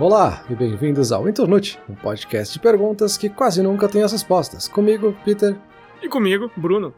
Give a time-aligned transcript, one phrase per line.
[0.00, 4.68] Olá e bem-vindos ao Internute, um podcast de perguntas que quase nunca tem as respostas.
[4.68, 5.60] Comigo, Peter.
[6.00, 6.94] E comigo, Bruno.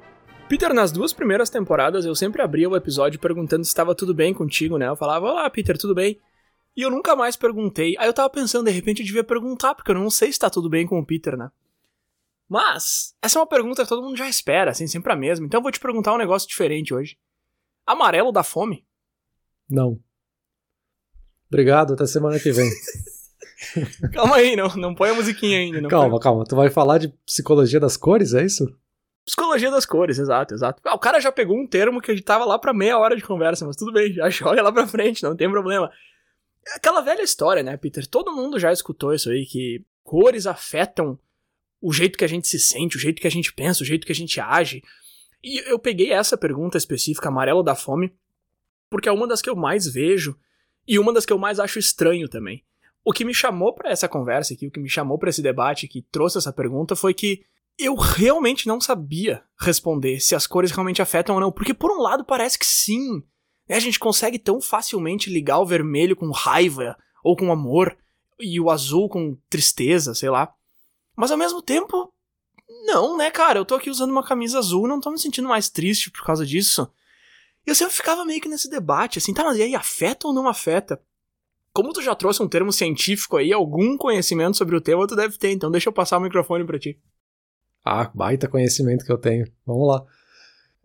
[0.51, 4.35] Peter, nas duas primeiras temporadas eu sempre abria o episódio perguntando se estava tudo bem
[4.35, 4.87] contigo, né?
[4.87, 6.21] Eu falava, olá, Peter, tudo bem?
[6.77, 7.97] E eu nunca mais perguntei.
[7.99, 10.51] Aí eu tava pensando, de repente eu devia perguntar, porque eu não sei se tá
[10.51, 11.51] tudo bem com o Peter, né?
[12.47, 15.47] Mas, essa é uma pergunta que todo mundo já espera, assim, sempre a mesma.
[15.47, 17.17] Então eu vou te perguntar um negócio diferente hoje.
[17.87, 18.85] Amarelo dá fome?
[19.67, 19.99] Não.
[21.51, 22.71] Obrigado, até semana que vem.
[24.15, 25.89] calma aí, não, não põe a musiquinha ainda.
[25.89, 26.21] calma, põe...
[26.21, 26.45] calma.
[26.45, 28.73] Tu vai falar de psicologia das cores, é isso?
[29.25, 30.81] Psicologia das cores, exato, exato.
[30.85, 33.17] Ah, o cara já pegou um termo que a gente tava lá pra meia hora
[33.17, 35.91] de conversa, mas tudo bem, já joga lá pra frente, não tem problema.
[36.67, 38.07] É aquela velha história, né, Peter?
[38.07, 41.19] Todo mundo já escutou isso aí, que cores afetam
[41.81, 44.07] o jeito que a gente se sente, o jeito que a gente pensa, o jeito
[44.07, 44.83] que a gente age.
[45.43, 48.15] E eu peguei essa pergunta específica, amarelo da fome,
[48.91, 50.37] porque é uma das que eu mais vejo
[50.91, 52.65] e uma das que eu mais acho estranho também.
[53.05, 55.87] O que me chamou para essa conversa aqui, o que me chamou para esse debate,
[55.87, 57.45] que trouxe essa pergunta, foi que
[57.79, 62.03] eu realmente não sabia responder se as cores realmente afetam ou não, porque por um
[62.03, 63.23] lado parece que sim.
[63.69, 63.77] Né?
[63.77, 67.97] A gente consegue tão facilmente ligar o vermelho com raiva ou com amor
[68.41, 70.53] e o azul com tristeza, sei lá.
[71.17, 72.13] Mas ao mesmo tempo,
[72.85, 73.61] não, né, cara?
[73.61, 76.45] Eu tô aqui usando uma camisa azul, não tô me sentindo mais triste por causa
[76.45, 76.91] disso.
[77.67, 80.49] Eu sempre ficava meio que nesse debate, assim, tá, mas e aí, afeta ou não
[80.49, 81.01] afeta?
[81.73, 85.39] Como tu já trouxe um termo científico aí, algum conhecimento sobre o tema tu deve
[85.39, 86.99] ter, então deixa eu passar o microfone para ti.
[87.85, 89.47] Ah, baita conhecimento que eu tenho.
[89.65, 90.05] Vamos lá.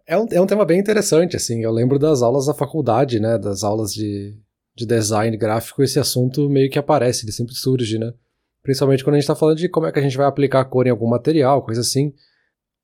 [0.07, 1.63] É um, é um tema bem interessante, assim.
[1.63, 3.37] Eu lembro das aulas da faculdade, né?
[3.37, 4.37] Das aulas de,
[4.75, 8.13] de design gráfico, esse assunto meio que aparece, ele sempre surge, né?
[8.61, 10.65] Principalmente quando a gente está falando de como é que a gente vai aplicar a
[10.65, 12.13] cor em algum material, coisa assim.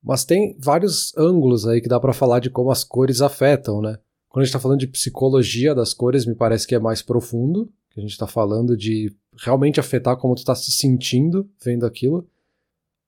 [0.04, 3.98] Mas tem vários ângulos aí que dá para falar de como as cores afetam, né?
[4.30, 7.70] Quando a gente está falando de psicologia das cores, me parece que é mais profundo,
[7.90, 12.26] que a gente está falando de realmente afetar como tu está se sentindo vendo aquilo.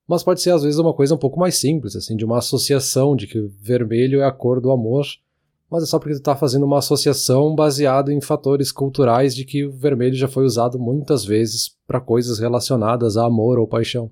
[0.06, 3.16] Mas pode ser às vezes uma coisa um pouco mais simples, assim, de uma associação
[3.16, 5.06] de que vermelho é a cor do amor
[5.74, 9.64] mas é só porque tu está fazendo uma associação baseada em fatores culturais de que
[9.64, 14.08] o vermelho já foi usado muitas vezes para coisas relacionadas a amor ou paixão.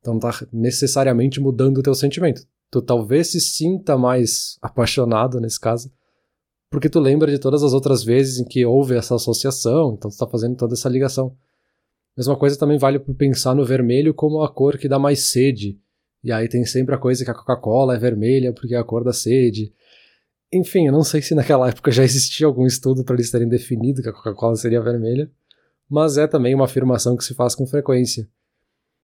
[0.00, 2.46] Então está necessariamente mudando o teu sentimento.
[2.70, 5.90] Tu talvez se sinta mais apaixonado nesse caso,
[6.70, 10.12] porque tu lembra de todas as outras vezes em que houve essa associação, então tu
[10.12, 11.34] está fazendo toda essa ligação.
[12.16, 15.80] Mesma coisa também vale para pensar no vermelho como a cor que dá mais sede.
[16.22, 19.04] E aí tem sempre a coisa que a Coca-Cola é vermelha porque é a cor
[19.04, 19.72] da sede.
[20.52, 24.02] Enfim, eu não sei se naquela época já existia algum estudo para eles terem definido
[24.02, 25.30] que a Coca-Cola seria vermelha,
[25.88, 28.28] mas é também uma afirmação que se faz com frequência.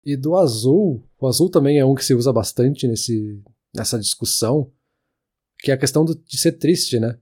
[0.04, 3.42] E do azul, o azul também é um que se usa bastante nesse,
[3.74, 4.70] nessa discussão,
[5.58, 7.18] que é a questão do, de ser triste, né?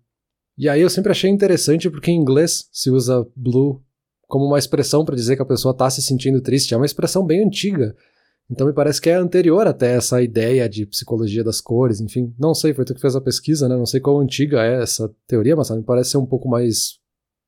[0.58, 3.82] E aí eu sempre achei interessante porque em inglês se usa blue
[4.26, 6.72] como uma expressão para dizer que a pessoa está se sentindo triste.
[6.72, 7.94] É uma expressão bem antiga.
[8.50, 12.34] Então me parece que é anterior até essa ideia de psicologia das cores, enfim.
[12.38, 13.76] Não sei, foi tu que fez a pesquisa, né?
[13.76, 16.98] Não sei qual antiga é essa teoria, mas me parece ser um pouco mais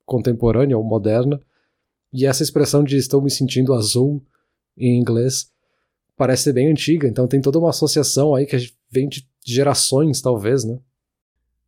[0.05, 1.41] contemporânea ou moderna.
[2.13, 4.25] E essa expressão de estou me sentindo azul
[4.79, 5.51] em inglês
[6.17, 8.57] parece ser bem antiga, então tem toda uma associação aí que
[8.91, 10.81] vem de gerações, talvez, né?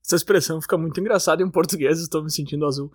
[0.04, 2.92] Essa expressão fica muito engraçada em português, estou me sentindo azul.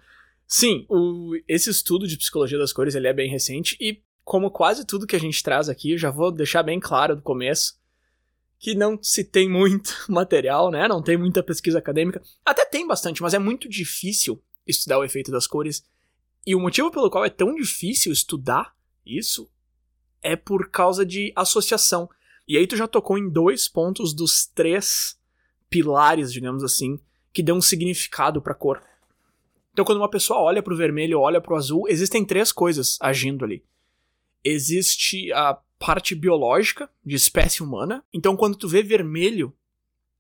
[0.48, 4.86] Sim, o, esse estudo de psicologia das cores ele é bem recente e como quase
[4.86, 7.80] tudo que a gente traz aqui, já vou deixar bem claro do começo
[8.60, 10.88] que não se tem muito material, né?
[10.88, 12.22] Não tem muita pesquisa acadêmica.
[12.44, 15.84] Até tem bastante, mas é muito difícil estudar o efeito das cores.
[16.46, 19.50] E o motivo pelo qual é tão difícil estudar isso
[20.26, 22.10] é por causa de associação.
[22.48, 25.18] E aí tu já tocou em dois pontos dos três
[25.70, 27.00] pilares, digamos assim,
[27.32, 28.82] que dão um significado para cor.
[29.72, 32.98] Então quando uma pessoa olha para o vermelho, olha para o azul, existem três coisas
[33.00, 33.64] agindo ali
[34.46, 38.04] existe a parte biológica de espécie humana.
[38.14, 39.52] Então, quando tu vê vermelho,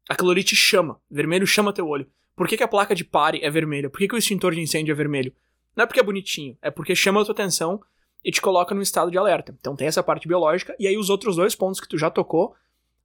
[0.09, 0.99] aquilo ali chama.
[1.09, 2.07] Vermelho chama teu olho.
[2.35, 3.89] Por que, que a placa de pare é vermelha?
[3.89, 5.33] Por que, que o extintor de incêndio é vermelho?
[5.75, 7.81] Não é porque é bonitinho, é porque chama a tua atenção
[8.25, 9.55] e te coloca no estado de alerta.
[9.59, 12.55] Então tem essa parte biológica, e aí os outros dois pontos que tu já tocou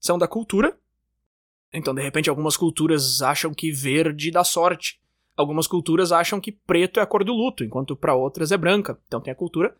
[0.01, 0.75] são da cultura.
[1.71, 4.99] Então, de repente, algumas culturas acham que verde dá sorte.
[5.37, 8.99] Algumas culturas acham que preto é a cor do luto, enquanto para outras é branca.
[9.07, 9.77] Então tem a cultura.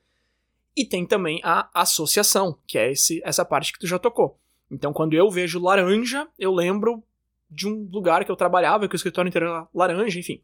[0.77, 4.39] E tem também a associação, que é esse, essa parte que tu já tocou.
[4.71, 7.03] Então, quando eu vejo laranja, eu lembro
[7.51, 10.43] de um lugar que eu trabalhava, que o escritório inteiro era laranja, enfim.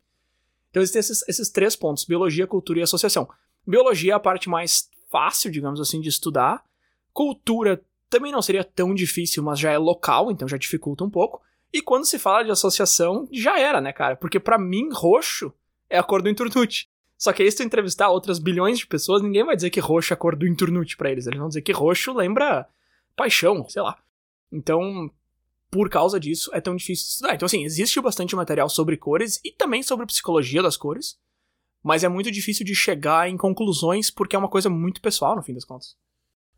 [0.71, 3.29] Então, existem esses, esses três pontos: biologia, cultura e associação.
[3.67, 6.65] Biologia é a parte mais fácil, digamos assim, de estudar.
[7.13, 11.43] Cultura também não seria tão difícil, mas já é local, então já dificulta um pouco.
[11.73, 14.17] E quando se fala de associação, já era, né, cara?
[14.17, 15.53] Porque para mim, roxo
[15.91, 16.89] é a cor do Inturnute.
[17.19, 20.13] Só que aí, se tu entrevistar outras bilhões de pessoas, ninguém vai dizer que roxo
[20.13, 21.27] é a cor do Inturnute pra eles.
[21.27, 22.69] Eles vão dizer que roxo lembra
[23.17, 23.99] paixão, sei lá.
[24.53, 25.11] Então,
[25.71, 27.35] por causa disso, é tão difícil estudar.
[27.35, 31.19] Então, assim, existe bastante material sobre cores e também sobre psicologia das cores,
[31.87, 35.43] mas é muito difícil de chegar em conclusões porque é uma coisa muito pessoal, no
[35.43, 35.95] fim das contas.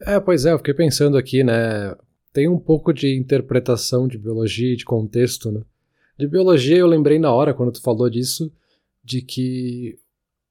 [0.00, 1.94] É, pois é, eu fiquei pensando aqui, né?
[2.32, 5.60] Tem um pouco de interpretação de biologia e de contexto, né?
[6.18, 8.50] De biologia, eu lembrei na hora, quando tu falou disso,
[9.04, 9.98] de que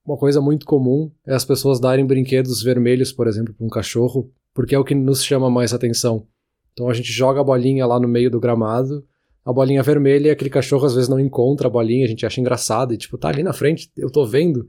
[0.06, 4.32] uma coisa muito comum é as pessoas darem brinquedos vermelhos, por exemplo, para um cachorro,
[4.54, 6.28] porque é o que nos chama mais atenção.
[6.74, 9.04] Então a gente joga a bolinha lá no meio do gramado,
[9.48, 12.42] a bolinha vermelha e aquele cachorro às vezes não encontra a bolinha, a gente acha
[12.42, 14.68] engraçado e tipo, tá ali na frente, eu tô vendo.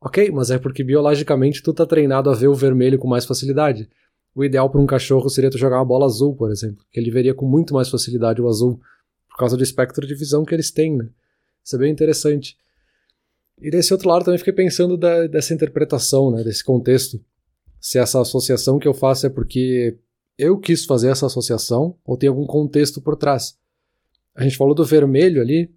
[0.00, 3.88] Ok, mas é porque biologicamente tu tá treinado a ver o vermelho com mais facilidade.
[4.34, 7.08] O ideal para um cachorro seria tu jogar uma bola azul, por exemplo, que ele
[7.08, 8.80] veria com muito mais facilidade o azul,
[9.30, 11.08] por causa do espectro de visão que eles têm, né?
[11.64, 12.56] Isso é bem interessante.
[13.60, 17.24] E desse outro lado também fiquei pensando da, dessa interpretação, né, desse contexto.
[17.80, 19.96] Se essa associação que eu faço é porque
[20.36, 23.56] eu quis fazer essa associação ou tem algum contexto por trás.
[24.36, 25.70] A gente falou do vermelho ali,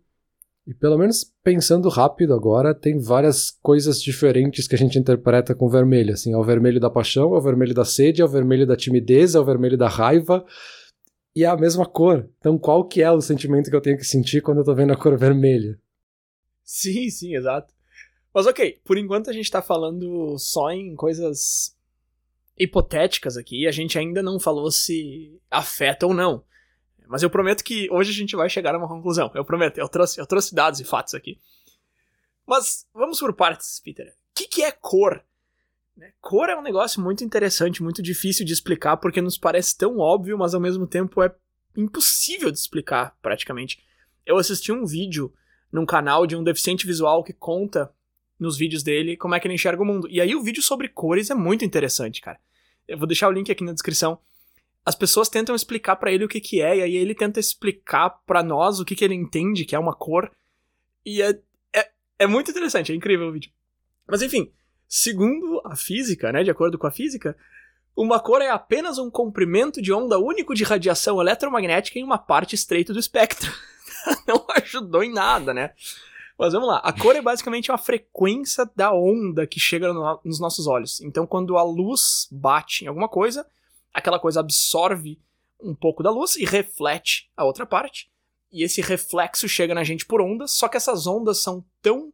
[0.67, 5.69] e pelo menos pensando rápido agora, tem várias coisas diferentes que a gente interpreta com
[5.69, 6.13] vermelho.
[6.13, 8.75] Assim, é o vermelho da paixão, é o vermelho da sede, é o vermelho da
[8.75, 10.45] timidez, é o vermelho da raiva,
[11.35, 12.29] e é a mesma cor.
[12.37, 14.93] Então qual que é o sentimento que eu tenho que sentir quando eu tô vendo
[14.93, 15.79] a cor vermelha?
[16.63, 17.73] Sim, sim, exato.
[18.33, 21.75] Mas ok, por enquanto a gente tá falando só em coisas
[22.57, 26.43] hipotéticas aqui, a gente ainda não falou se afeta ou não.
[27.09, 29.31] Mas eu prometo que hoje a gente vai chegar a uma conclusão.
[29.33, 31.39] Eu prometo, eu trouxe, eu trouxe dados e fatos aqui.
[32.45, 34.05] Mas vamos por partes, Peter.
[34.05, 35.25] O que, que é cor?
[35.97, 39.97] Né, cor é um negócio muito interessante, muito difícil de explicar, porque nos parece tão
[39.97, 41.33] óbvio, mas ao mesmo tempo é
[41.75, 43.83] impossível de explicar, praticamente.
[44.23, 45.33] Eu assisti um vídeo
[45.71, 47.91] num canal de um deficiente visual que conta
[48.39, 50.07] nos vídeos dele como é que ele enxerga o mundo.
[50.11, 52.39] E aí o vídeo sobre cores é muito interessante, cara.
[52.87, 54.19] Eu vou deixar o link aqui na descrição.
[54.89, 58.09] As pessoas tentam explicar para ele o que que é, e aí ele tenta explicar
[58.25, 60.31] para nós o que que ele entende que é uma cor.
[61.05, 61.39] E é,
[61.71, 63.51] é, é muito interessante, é incrível o vídeo.
[64.07, 64.51] Mas enfim,
[64.87, 67.37] segundo a física, né, de acordo com a física,
[67.95, 72.55] uma cor é apenas um comprimento de onda único de radiação eletromagnética em uma parte
[72.55, 73.53] estreita do espectro.
[74.27, 75.69] Não ajudou em nada, né?
[76.35, 76.77] Mas vamos lá.
[76.77, 80.99] A cor é basicamente uma frequência da onda que chega no, nos nossos olhos.
[81.01, 83.45] Então, quando a luz bate em alguma coisa,
[83.93, 85.19] aquela coisa absorve
[85.61, 88.09] um pouco da luz e reflete a outra parte.
[88.51, 92.11] E esse reflexo chega na gente por ondas, só que essas ondas são tão.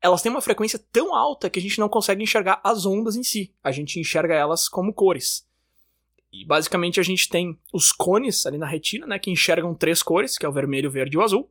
[0.00, 3.22] Elas têm uma frequência tão alta que a gente não consegue enxergar as ondas em
[3.22, 3.54] si.
[3.62, 5.46] A gente enxerga elas como cores.
[6.32, 10.36] E basicamente a gente tem os cones ali na retina, né, que enxergam três cores,
[10.36, 11.50] que é o vermelho, o verde e o azul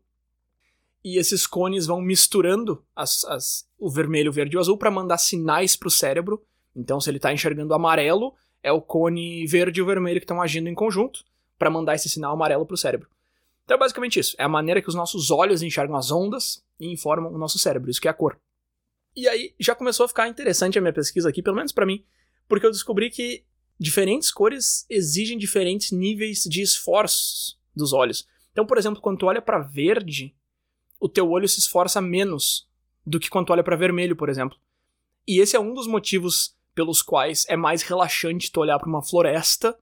[1.05, 4.89] e esses cones vão misturando as, as, o vermelho, o verde e o azul para
[4.89, 6.43] mandar sinais para o cérebro.
[6.75, 8.33] Então, se ele está enxergando amarelo,
[8.65, 11.23] é o cone verde e o vermelho que estão agindo em conjunto
[11.55, 13.07] para mandar esse sinal amarelo para o cérebro.
[13.63, 14.35] Então é basicamente isso.
[14.39, 17.91] É a maneira que os nossos olhos enxergam as ondas e informam o nosso cérebro.
[17.91, 18.39] Isso que é a cor.
[19.15, 22.03] E aí já começou a ficar interessante a minha pesquisa aqui, pelo menos para mim,
[22.47, 23.45] porque eu descobri que
[23.79, 28.27] diferentes cores exigem diferentes níveis de esforços dos olhos.
[28.51, 30.35] Então, por exemplo, quando tu olha para verde,
[30.99, 32.67] o teu olho se esforça menos
[33.05, 34.57] do que quando tu olha para vermelho, por exemplo.
[35.27, 39.01] E esse é um dos motivos pelos quais é mais relaxante tu olhar para uma
[39.01, 39.75] floresta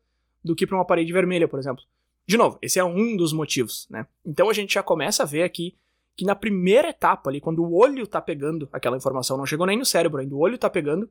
[0.43, 1.83] do que para uma parede vermelha, por exemplo.
[2.25, 4.05] De novo, esse é um dos motivos, né?
[4.25, 5.75] Então a gente já começa a ver aqui
[6.15, 9.77] que na primeira etapa ali, quando o olho tá pegando aquela informação, não chegou nem
[9.77, 11.09] no cérebro ainda, o olho tá pegando,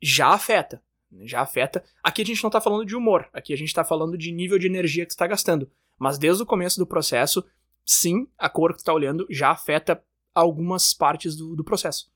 [0.00, 0.80] já afeta.
[1.22, 1.82] Já afeta.
[2.02, 4.58] Aqui a gente não tá falando de humor, aqui a gente tá falando de nível
[4.58, 5.68] de energia que tu tá gastando.
[5.98, 7.44] Mas desde o começo do processo,
[7.84, 10.02] sim, a cor que tu tá olhando já afeta
[10.32, 12.08] algumas partes do, do processo.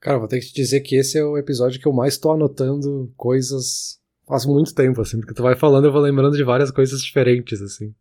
[0.00, 2.30] Cara, vou ter que te dizer que esse é o episódio que eu mais tô
[2.30, 6.70] anotando coisas faz muito tempo, assim, porque tu vai falando eu vou lembrando de várias
[6.70, 7.94] coisas diferentes, assim.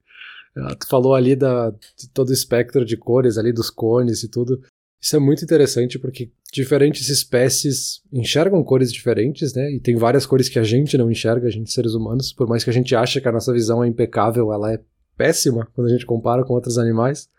[0.56, 4.30] Ah, tu falou ali da, de todo o espectro de cores ali, dos cones e
[4.30, 4.62] tudo.
[5.01, 9.72] Isso é muito interessante porque diferentes espécies enxergam cores diferentes, né?
[9.72, 12.63] E tem várias cores que a gente não enxerga, a gente seres humanos, por mais
[12.63, 14.82] que a gente ache que a nossa visão é impecável, ela é
[15.16, 17.30] péssima quando a gente compara com outros animais.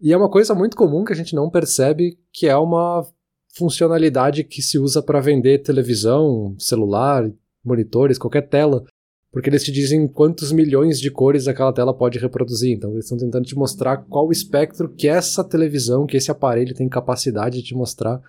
[0.00, 3.06] E é uma coisa muito comum que a gente não percebe que é uma
[3.52, 7.30] funcionalidade que se usa para vender televisão, celular,
[7.64, 8.84] monitores, qualquer tela,
[9.32, 12.76] porque eles te dizem quantos milhões de cores aquela tela pode reproduzir.
[12.76, 16.74] Então eles estão tentando te mostrar qual o espectro que essa televisão, que esse aparelho
[16.74, 18.20] tem capacidade de te mostrar.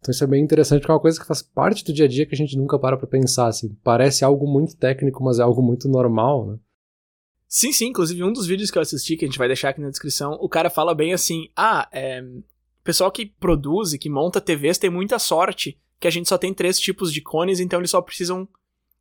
[0.00, 2.08] Então isso é bem interessante, porque é uma coisa que faz parte do dia a
[2.08, 3.48] dia que a gente nunca para para pensar.
[3.48, 3.76] Assim.
[3.84, 6.58] Parece algo muito técnico, mas é algo muito normal, né?
[7.48, 9.80] Sim, sim, inclusive um dos vídeos que eu assisti, que a gente vai deixar aqui
[9.80, 12.22] na descrição, o cara fala bem assim: ah, é,
[12.88, 16.54] pessoal que produz e que monta TVs tem muita sorte que a gente só tem
[16.54, 18.48] três tipos de cones, então eles só precisam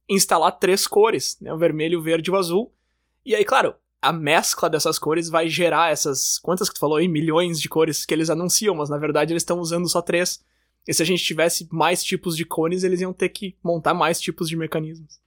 [0.10, 1.53] instalar três cores, né?
[1.53, 2.74] O vermelho, o verde e o azul.
[3.25, 6.38] E aí, claro, a mescla dessas cores vai gerar essas.
[6.39, 7.08] Quantas que tu falou aí?
[7.08, 10.44] Milhões de cores que eles anunciam, mas na verdade eles estão usando só três.
[10.86, 14.20] E se a gente tivesse mais tipos de cones, eles iam ter que montar mais
[14.20, 15.17] tipos de mecanismos.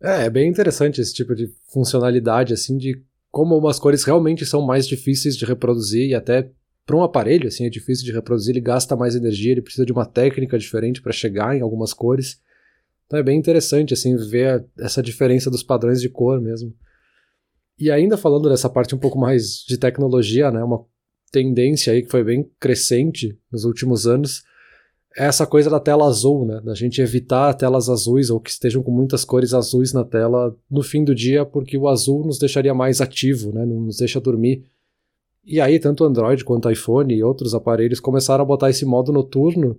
[0.00, 4.62] É, é bem interessante esse tipo de funcionalidade, assim, de como umas cores realmente são
[4.62, 6.48] mais difíceis de reproduzir e até
[6.84, 9.92] para um aparelho, assim, é difícil de reproduzir, ele gasta mais energia, ele precisa de
[9.92, 12.40] uma técnica diferente para chegar em algumas cores.
[13.06, 16.74] Então é bem interessante, assim, ver essa diferença dos padrões de cor mesmo.
[17.78, 20.84] E ainda falando dessa parte um pouco mais de tecnologia, né, uma
[21.30, 24.42] tendência aí que foi bem crescente nos últimos anos,
[25.16, 28.82] é essa coisa da tela azul, né, da gente evitar telas azuis ou que estejam
[28.82, 32.74] com muitas cores azuis na tela no fim do dia, porque o azul nos deixaria
[32.74, 34.64] mais ativo, né, não nos deixa dormir.
[35.44, 39.76] E aí, tanto Android quanto iPhone e outros aparelhos começaram a botar esse modo noturno,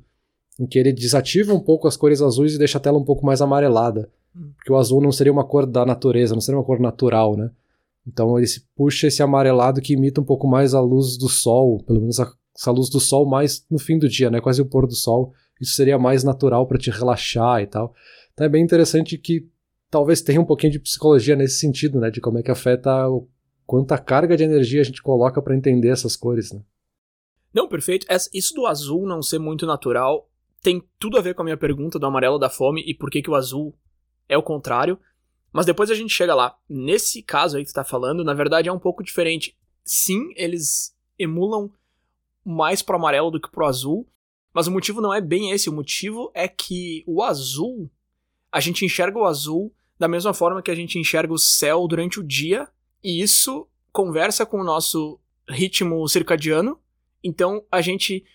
[0.60, 3.26] em que ele desativa um pouco as cores azuis e deixa a tela um pouco
[3.26, 4.10] mais amarelada.
[4.36, 4.52] Hum.
[4.56, 7.50] Porque o azul não seria uma cor da natureza, não seria uma cor natural, né?
[8.06, 12.02] Então ele puxa esse amarelado que imita um pouco mais a luz do sol, pelo
[12.02, 14.42] menos a, essa luz do sol mais no fim do dia, né?
[14.42, 15.34] Quase o pôr do sol.
[15.62, 17.94] Isso seria mais natural para te relaxar e tal.
[18.34, 19.48] Então é bem interessante que
[19.90, 22.12] talvez tenha um pouquinho de psicologia nesse sentido, né?
[22.12, 23.28] De como é que afeta o
[23.66, 26.62] quanta carga de energia a gente coloca para entender essas cores, né?
[27.54, 28.08] Não, perfeito.
[28.34, 30.30] Isso do azul não ser muito natural
[30.62, 33.22] tem tudo a ver com a minha pergunta do amarelo da fome e por que,
[33.22, 33.78] que o azul
[34.28, 34.98] é o contrário.
[35.52, 36.58] Mas depois a gente chega lá.
[36.68, 39.56] Nesse caso aí que tu tá falando, na verdade é um pouco diferente.
[39.84, 41.72] Sim, eles emulam
[42.44, 44.08] mais pro amarelo do que pro azul,
[44.54, 45.70] mas o motivo não é bem esse.
[45.70, 47.90] O motivo é que o azul,
[48.52, 52.20] a gente enxerga o azul da mesma forma que a gente enxerga o céu durante
[52.20, 52.68] o dia,
[53.04, 56.80] e isso conversa com o nosso ritmo circadiano.
[57.24, 58.26] Então a gente.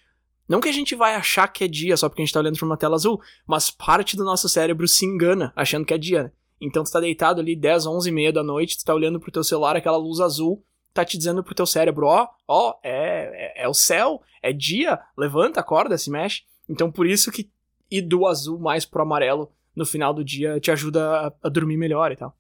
[0.49, 2.57] Não que a gente vai achar que é dia só porque a gente tá olhando
[2.57, 6.23] pra uma tela azul, mas parte do nosso cérebro se engana achando que é dia.
[6.25, 6.33] Né?
[6.61, 9.31] Então tu tá deitado ali 10, 11 e meia da noite, tu tá olhando pro
[9.31, 13.65] teu celular, aquela luz azul tá te dizendo pro teu cérebro, ó, ó, é, é,
[13.65, 16.43] é, o céu, é dia, levanta, acorda, se mexe.
[16.69, 17.51] Então por isso que
[17.91, 21.77] ir do azul mais pro amarelo no final do dia te ajuda a, a dormir
[21.77, 22.35] melhor e tal.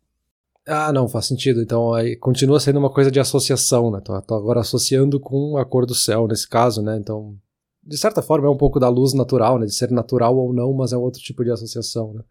[0.70, 1.62] Ah, não, faz sentido.
[1.62, 4.02] Então aí continua sendo uma coisa de associação, né?
[4.04, 6.98] Tô, tô agora associando com a cor do céu nesse caso, né?
[6.98, 7.38] Então,
[7.82, 9.64] de certa forma é um pouco da luz natural, né?
[9.64, 12.22] De ser natural ou não, mas é outro tipo de associação, né?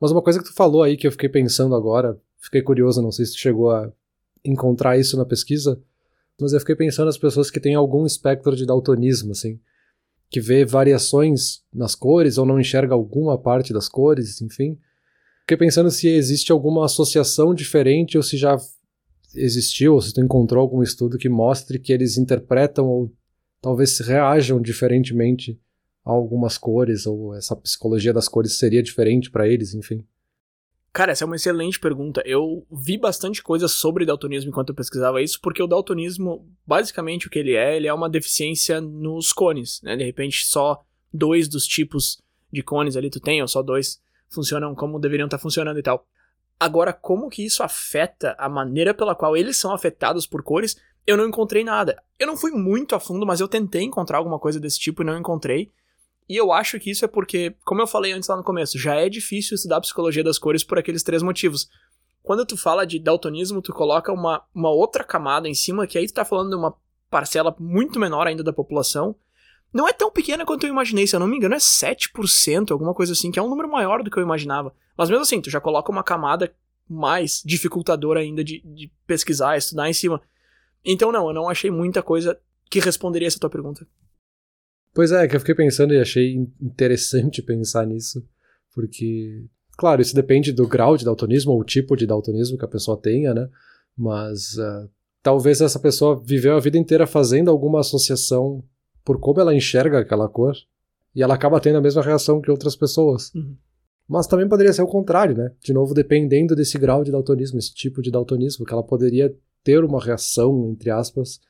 [0.00, 3.10] Mas uma coisa que tu falou aí que eu fiquei pensando agora, fiquei curioso, não
[3.10, 3.92] sei se tu chegou a
[4.44, 5.82] encontrar isso na pesquisa,
[6.40, 9.60] mas eu fiquei pensando nas pessoas que têm algum espectro de daltonismo, assim,
[10.30, 14.78] que vê variações nas cores ou não enxerga alguma parte das cores, enfim.
[15.50, 18.56] Fiquei pensando se existe alguma associação diferente ou se já
[19.34, 23.12] existiu, ou se tu encontrou algum estudo que mostre que eles interpretam ou
[23.60, 25.60] talvez reajam diferentemente
[26.04, 30.06] a algumas cores, ou essa psicologia das cores seria diferente para eles, enfim?
[30.92, 32.22] Cara, essa é uma excelente pergunta.
[32.24, 37.30] Eu vi bastante coisa sobre daltonismo enquanto eu pesquisava isso, porque o daltonismo, basicamente o
[37.30, 39.96] que ele é, ele é uma deficiência nos cones, né?
[39.96, 40.80] De repente só
[41.12, 45.38] dois dos tipos de cones ali tu tem, ou só dois funcionam como deveriam estar
[45.38, 46.06] tá funcionando e tal.
[46.58, 51.16] Agora, como que isso afeta a maneira pela qual eles são afetados por cores, eu
[51.16, 52.02] não encontrei nada.
[52.18, 55.06] Eu não fui muito a fundo, mas eu tentei encontrar alguma coisa desse tipo e
[55.06, 55.72] não encontrei.
[56.28, 58.94] E eu acho que isso é porque, como eu falei antes lá no começo, já
[58.94, 61.68] é difícil estudar a psicologia das cores por aqueles três motivos.
[62.22, 66.06] Quando tu fala de daltonismo, tu coloca uma, uma outra camada em cima, que aí
[66.06, 66.74] tu tá falando de uma
[67.10, 69.16] parcela muito menor ainda da população.
[69.72, 72.92] Não é tão pequena quanto eu imaginei, se eu não me engano, é 7%, alguma
[72.92, 74.74] coisa assim, que é um número maior do que eu imaginava.
[74.96, 76.52] Mas mesmo assim, tu já coloca uma camada
[76.88, 80.20] mais dificultadora ainda de, de pesquisar, estudar em cima.
[80.84, 83.86] Então, não, eu não achei muita coisa que responderia essa tua pergunta.
[84.92, 88.26] Pois é, que eu fiquei pensando e achei interessante pensar nisso,
[88.74, 89.44] porque,
[89.76, 93.00] claro, isso depende do grau de daltonismo ou o tipo de daltonismo que a pessoa
[93.00, 93.48] tenha, né?
[93.96, 94.90] Mas uh,
[95.22, 98.64] talvez essa pessoa viveu a vida inteira fazendo alguma associação
[99.04, 100.54] por como ela enxerga aquela cor
[101.14, 103.32] e ela acaba tendo a mesma reação que outras pessoas.
[103.34, 103.56] Uhum.
[104.08, 105.52] Mas também poderia ser o contrário, né?
[105.60, 109.84] De novo, dependendo desse grau de daltonismo, esse tipo de daltonismo, que ela poderia ter
[109.84, 111.40] uma reação, entre aspas,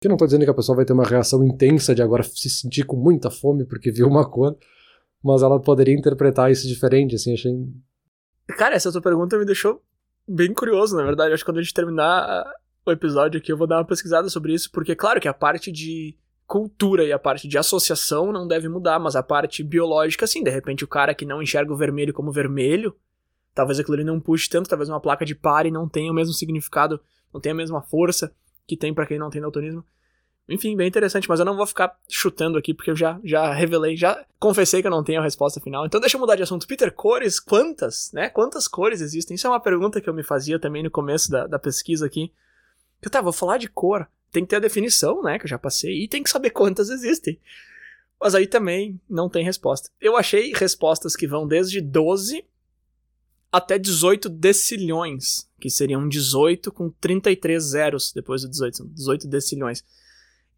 [0.00, 2.50] que não estou dizendo que a pessoa vai ter uma reação intensa de agora se
[2.50, 4.56] sentir com muita fome porque viu uma cor,
[5.22, 7.52] mas ela poderia interpretar isso diferente, assim, achei.
[8.58, 9.80] Cara, essa tua pergunta me deixou
[10.28, 11.32] bem curioso, na verdade.
[11.32, 12.44] Acho que quando a gente terminar
[12.84, 15.72] o episódio aqui, eu vou dar uma pesquisada sobre isso, porque, claro, que a parte
[15.72, 16.16] de
[16.46, 20.42] cultura e a parte de associação não deve mudar, mas a parte biológica, sim.
[20.42, 22.94] De repente, o cara que não enxerga o vermelho como vermelho,
[23.54, 26.32] talvez aquilo ali não puxe tanto, talvez uma placa de pare não tenha o mesmo
[26.32, 27.00] significado,
[27.32, 28.32] não tenha a mesma força
[28.66, 29.84] que tem para quem não tem daltonismo.
[30.48, 33.96] Enfim, bem interessante, mas eu não vou ficar chutando aqui porque eu já, já revelei,
[33.96, 35.84] já confessei que eu não tenho a resposta final.
[35.84, 36.68] Então deixa eu mudar de assunto.
[36.68, 38.30] Peter, cores, quantas, né?
[38.30, 39.34] Quantas cores existem?
[39.34, 42.32] Isso é uma pergunta que eu me fazia também no começo da, da pesquisa aqui.
[43.02, 44.06] Eu tá, vou falar de cor.
[44.36, 45.38] Tem que ter a definição, né?
[45.38, 47.40] Que eu já passei, e tem que saber quantas existem.
[48.20, 49.88] Mas aí também não tem resposta.
[49.98, 52.44] Eu achei respostas que vão desde 12
[53.50, 59.82] até 18 decilhões, que seriam 18 com 33 zeros depois do 18, são 18 decilhões.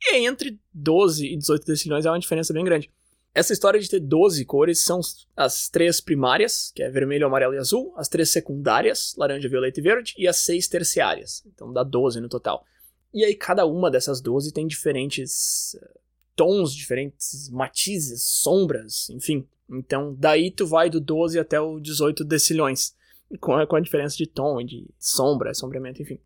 [0.03, 2.91] E entre 12 e 18 decilhões é uma diferença bem grande.
[3.33, 4.99] Essa história de ter 12 cores são
[5.37, 9.83] as três primárias, que é vermelho, amarelo e azul, as três secundárias, laranja, violeta e
[9.85, 11.45] verde, e as seis terciárias.
[11.47, 12.67] Então dá 12 no total.
[13.13, 16.01] E aí cada uma dessas 12 tem diferentes uh,
[16.37, 19.47] tons, diferentes matizes, sombras, enfim.
[19.69, 22.95] Então daí tu vai do 12 até o 18 decilhões,
[23.41, 26.21] com a, com a diferença de tom de sombra, sombreamento, enfim.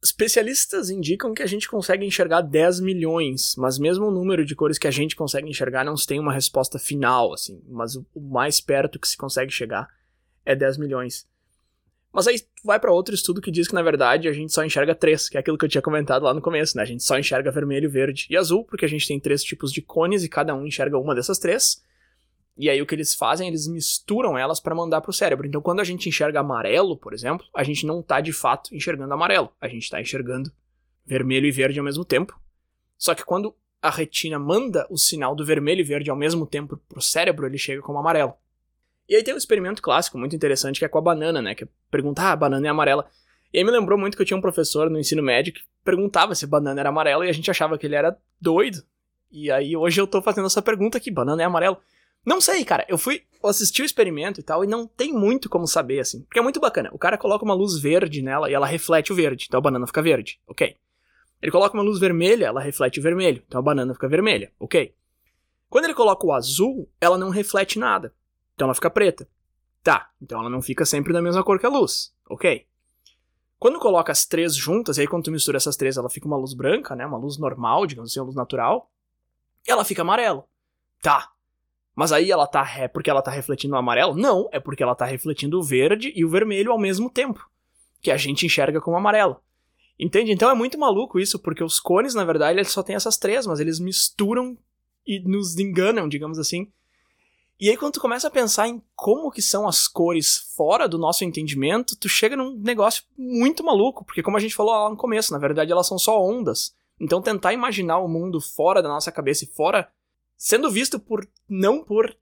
[0.00, 4.78] Especialistas indicam que a gente consegue enxergar 10 milhões, mas mesmo o número de cores
[4.78, 8.98] que a gente consegue enxergar não tem uma resposta final, assim, mas o mais perto
[8.98, 9.88] que se consegue chegar
[10.44, 11.26] é 10 milhões.
[12.12, 14.94] Mas aí vai para outro estudo que diz que na verdade a gente só enxerga
[14.94, 16.82] três, que é aquilo que eu tinha comentado lá no começo, né?
[16.82, 19.82] A gente só enxerga vermelho, verde e azul, porque a gente tem três tipos de
[19.82, 21.82] cones e cada um enxerga uma dessas três.
[22.56, 25.46] E aí o que eles fazem, eles misturam elas para mandar pro cérebro.
[25.46, 29.12] Então quando a gente enxerga amarelo, por exemplo, a gente não tá de fato enxergando
[29.14, 30.50] amarelo, a gente tá enxergando
[31.06, 32.38] vermelho e verde ao mesmo tempo.
[32.96, 36.76] Só que quando a retina manda o sinal do vermelho e verde ao mesmo tempo
[36.88, 38.34] pro cérebro, ele chega como amarelo.
[39.08, 41.54] E aí tem um experimento clássico muito interessante que é com a banana, né?
[41.54, 43.08] Que é perguntar, ah, a banana é amarela.
[43.52, 46.34] E aí me lembrou muito que eu tinha um professor no ensino médio que perguntava
[46.34, 48.82] se banana era amarela e a gente achava que ele era doido.
[49.30, 51.78] E aí hoje eu tô fazendo essa pergunta aqui, banana é amarelo.
[52.24, 52.84] Não sei, cara.
[52.88, 56.22] Eu fui assistir o experimento e tal, e não tem muito como saber, assim.
[56.24, 56.90] Porque é muito bacana.
[56.92, 59.46] O cara coloca uma luz verde nela e ela reflete o verde.
[59.48, 60.38] Então a banana fica verde.
[60.46, 60.76] Ok.
[61.40, 63.42] Ele coloca uma luz vermelha, ela reflete o vermelho.
[63.46, 64.52] Então a banana fica vermelha.
[64.58, 64.94] Ok.
[65.70, 68.12] Quando ele coloca o azul, ela não reflete nada.
[68.58, 69.28] Então ela fica preta.
[69.84, 70.10] Tá.
[70.20, 72.12] Então ela não fica sempre da mesma cor que a luz.
[72.28, 72.66] Ok.
[73.56, 76.36] Quando coloca as três juntas, e aí quando tu mistura essas três, ela fica uma
[76.36, 77.06] luz branca, né?
[77.06, 78.90] Uma luz normal, digamos assim, uma luz natural.
[79.64, 80.42] Ela fica amarelo.
[81.00, 81.30] Tá.
[81.94, 84.16] Mas aí ela tá é porque ela tá refletindo o amarelo?
[84.16, 87.48] Não, é porque ela tá refletindo o verde e o vermelho ao mesmo tempo,
[88.00, 89.40] que a gente enxerga como amarelo.
[89.96, 90.32] Entende?
[90.32, 93.46] Então é muito maluco isso, porque os cones, na verdade, eles só têm essas três,
[93.46, 94.58] mas eles misturam
[95.06, 96.72] e nos enganam, digamos assim.
[97.60, 100.96] E aí quando tu começa a pensar em como que são as cores fora do
[100.96, 104.96] nosso entendimento, tu chega num negócio muito maluco, porque como a gente falou lá no
[104.96, 106.72] começo, na verdade elas são só ondas.
[107.00, 109.88] Então tentar imaginar o mundo fora da nossa cabeça e fora
[110.36, 112.16] sendo visto por não por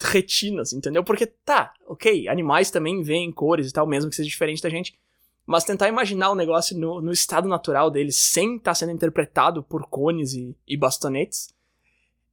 [0.00, 1.02] retinas, entendeu?
[1.02, 4.96] Porque tá, ok, animais também veem cores e tal, mesmo que seja diferente da gente,
[5.44, 9.62] mas tentar imaginar o negócio no, no estado natural deles, sem estar tá sendo interpretado
[9.62, 11.48] por cones e, e bastonetes,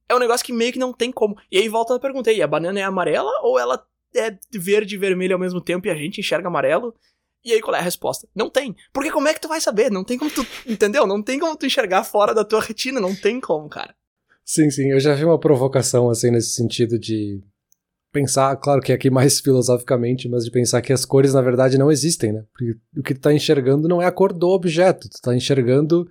[0.08, 1.36] é um negócio que meio que não tem como.
[1.50, 4.98] E aí volta a pergunta aí, a banana é amarela ou ela é verde e
[4.98, 6.94] vermelho ao mesmo tempo e a gente enxerga amarelo?
[7.44, 8.26] E aí qual é a resposta?
[8.34, 8.74] Não tem.
[8.92, 9.90] Porque como é que tu vai saber?
[9.90, 11.06] Não tem como tu, entendeu?
[11.06, 13.94] Não tem como tu enxergar fora da tua retina, não tem como, cara.
[14.44, 17.42] Sim, sim, eu já vi uma provocação assim nesse sentido de
[18.12, 21.90] pensar, claro que aqui mais filosoficamente, mas de pensar que as cores na verdade não
[21.90, 22.44] existem, né?
[22.52, 26.10] Porque o que tu tá enxergando não é a cor do objeto, tu tá enxergando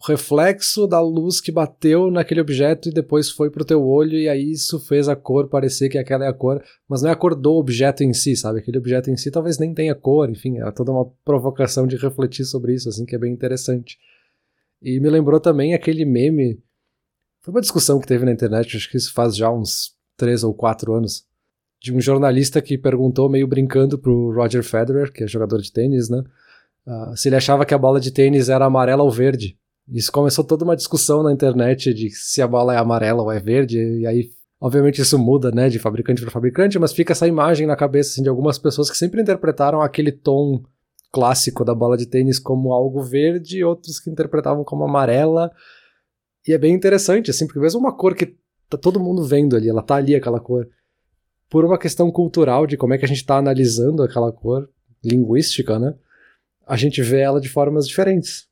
[0.00, 4.28] o reflexo da luz que bateu naquele objeto e depois foi pro teu olho e
[4.28, 7.16] aí isso fez a cor parecer que aquela é a cor, mas não é a
[7.16, 8.60] cor do objeto em si, sabe?
[8.60, 12.44] Aquele objeto em si talvez nem tenha cor, enfim, é toda uma provocação de refletir
[12.44, 13.98] sobre isso, assim, que é bem interessante.
[14.80, 16.62] E me lembrou também aquele meme
[17.40, 20.52] foi uma discussão que teve na internet, acho que isso faz já uns três ou
[20.52, 21.24] quatro anos,
[21.80, 26.10] de um jornalista que perguntou, meio brincando, pro Roger Federer, que é jogador de tênis,
[26.10, 26.22] né?
[26.86, 29.56] Uh, se ele achava que a bola de tênis era amarela ou verde.
[29.90, 33.40] Isso começou toda uma discussão na internet de se a bola é amarela ou é
[33.40, 37.66] verde, e aí, obviamente, isso muda, né, de fabricante para fabricante, mas fica essa imagem
[37.66, 40.62] na cabeça assim, de algumas pessoas que sempre interpretaram aquele tom
[41.10, 45.50] clássico da bola de tênis como algo verde, outros que interpretavam como amarela.
[46.46, 48.36] E é bem interessante, assim, porque mesmo uma cor que
[48.68, 50.68] tá todo mundo vendo ali, ela tá ali aquela cor,
[51.48, 54.68] por uma questão cultural de como é que a gente tá analisando aquela cor,
[55.02, 55.94] linguística, né?
[56.66, 58.47] A gente vê ela de formas diferentes.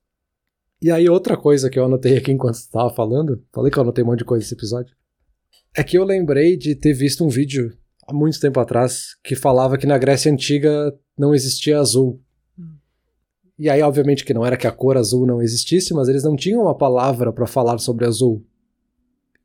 [0.81, 3.83] E aí, outra coisa que eu anotei aqui enquanto você tava falando, falei que eu
[3.83, 4.95] anotei um monte de coisa nesse episódio,
[5.75, 9.79] é que eu lembrei de ter visto um vídeo há muito tempo atrás que falava
[9.79, 12.21] que na Grécia Antiga não existia azul.
[13.59, 16.37] E aí, obviamente, que não era que a cor azul não existisse, mas eles não
[16.37, 18.45] tinham uma palavra para falar sobre azul.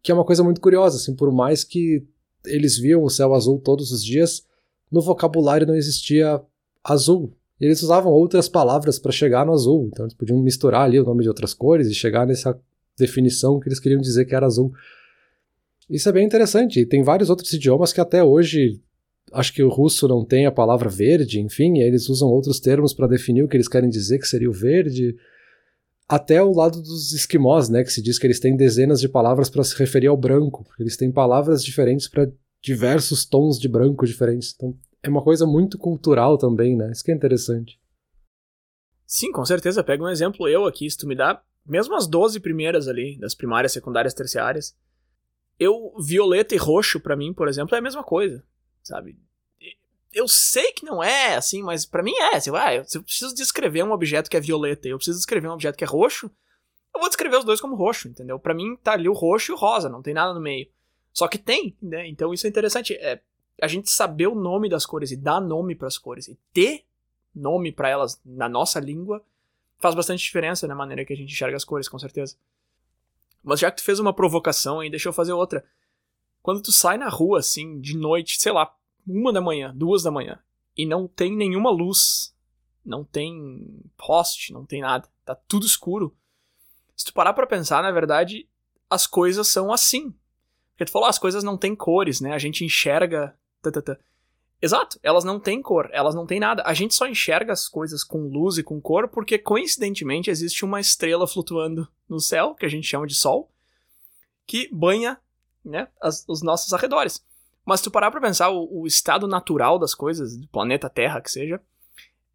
[0.04, 2.06] Que é uma coisa muito curiosa, assim, por mais que
[2.46, 4.44] eles viam o céu azul todos os dias,
[4.92, 6.42] no vocabulário não existia
[6.84, 7.34] azul.
[7.62, 11.22] Eles usavam outras palavras para chegar no azul, então eles podiam misturar ali o nome
[11.22, 12.60] de outras cores e chegar nessa
[12.98, 14.74] definição que eles queriam dizer que era azul.
[15.88, 16.80] Isso é bem interessante.
[16.80, 18.82] E tem vários outros idiomas que até hoje
[19.32, 23.08] acho que o russo não tem a palavra verde, enfim, eles usam outros termos para
[23.08, 25.16] definir o que eles querem dizer que seria o verde.
[26.10, 29.50] Até o lado dos esquimós, né, que se diz que eles têm dezenas de palavras
[29.52, 34.54] para se referir ao branco, eles têm palavras diferentes para diversos tons de branco diferentes.
[34.56, 36.92] Então, é uma coisa muito cultural também, né?
[36.92, 37.80] Isso que é interessante.
[39.06, 39.84] Sim, com certeza.
[39.84, 43.36] Pega um exemplo eu aqui, se tu me dá mesmo as 12 primeiras ali, das
[43.36, 44.76] primárias, secundárias, terciárias,
[45.60, 48.44] eu violeta e roxo para mim, por exemplo, é a mesma coisa
[48.84, 49.18] sabe?
[50.12, 52.36] Eu sei que não é assim, mas para mim é.
[52.36, 55.48] Assim, ah, se eu preciso descrever um objeto que é violeta e eu preciso descrever
[55.48, 56.30] um objeto que é roxo,
[56.94, 58.38] eu vou descrever os dois como roxo, entendeu?
[58.38, 60.68] Para mim tá ali o roxo e o rosa, não tem nada no meio.
[61.14, 62.08] Só que tem, né?
[62.10, 62.94] Então isso é interessante.
[62.96, 63.22] É,
[63.62, 66.84] a gente saber o nome das cores e dar nome para as cores e ter
[67.34, 69.24] nome para elas na nossa língua
[69.78, 72.36] faz bastante diferença na maneira que a gente enxerga as cores, com certeza.
[73.44, 75.66] Mas já que tu fez uma provocação aí, deixa eu fazer outra.
[76.42, 78.76] Quando tu sai na rua, assim, de noite, sei lá,
[79.08, 80.40] uma da manhã, duas da manhã,
[80.78, 82.36] e não tem nenhuma luz,
[82.86, 86.16] não tem poste, não tem nada, tá tudo escuro.
[86.96, 88.48] Se tu parar pra pensar, na verdade,
[88.90, 90.14] as coisas são assim.
[90.72, 92.34] Porque tu falou, ah, as coisas não têm cores, né?
[92.34, 93.36] A gente enxerga.
[94.62, 96.62] Exato, elas não têm cor, elas não têm nada.
[96.66, 100.80] A gente só enxerga as coisas com luz e com cor porque, coincidentemente, existe uma
[100.80, 103.52] estrela flutuando no céu, que a gente chama de Sol,
[104.46, 105.20] que banha
[105.66, 107.26] né, as, os nossos arredores.
[107.66, 111.22] Mas se tu parar pra pensar, o, o, estado natural das coisas, do planeta Terra
[111.22, 111.60] que seja,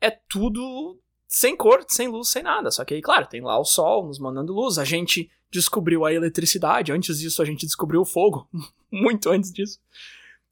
[0.01, 2.71] é tudo sem cor, sem luz, sem nada.
[2.73, 4.79] Só que aí, claro, tem lá o Sol nos mandando luz.
[4.79, 6.93] A gente descobriu a eletricidade.
[6.93, 8.49] Antes disso, a gente descobriu o fogo.
[8.91, 9.79] Muito antes disso.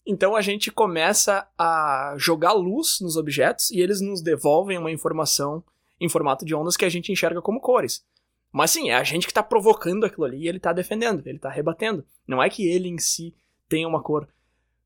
[0.07, 5.65] Então a gente começa a jogar luz nos objetos e eles nos devolvem uma informação
[6.01, 8.05] em formato de ondas que a gente enxerga como cores.
[8.53, 11.39] Mas sim, é a gente que está provocando aquilo ali e ele está defendendo, ele
[11.39, 12.05] está rebatendo.
[12.27, 13.35] Não é que ele em si
[13.69, 14.29] tenha uma cor.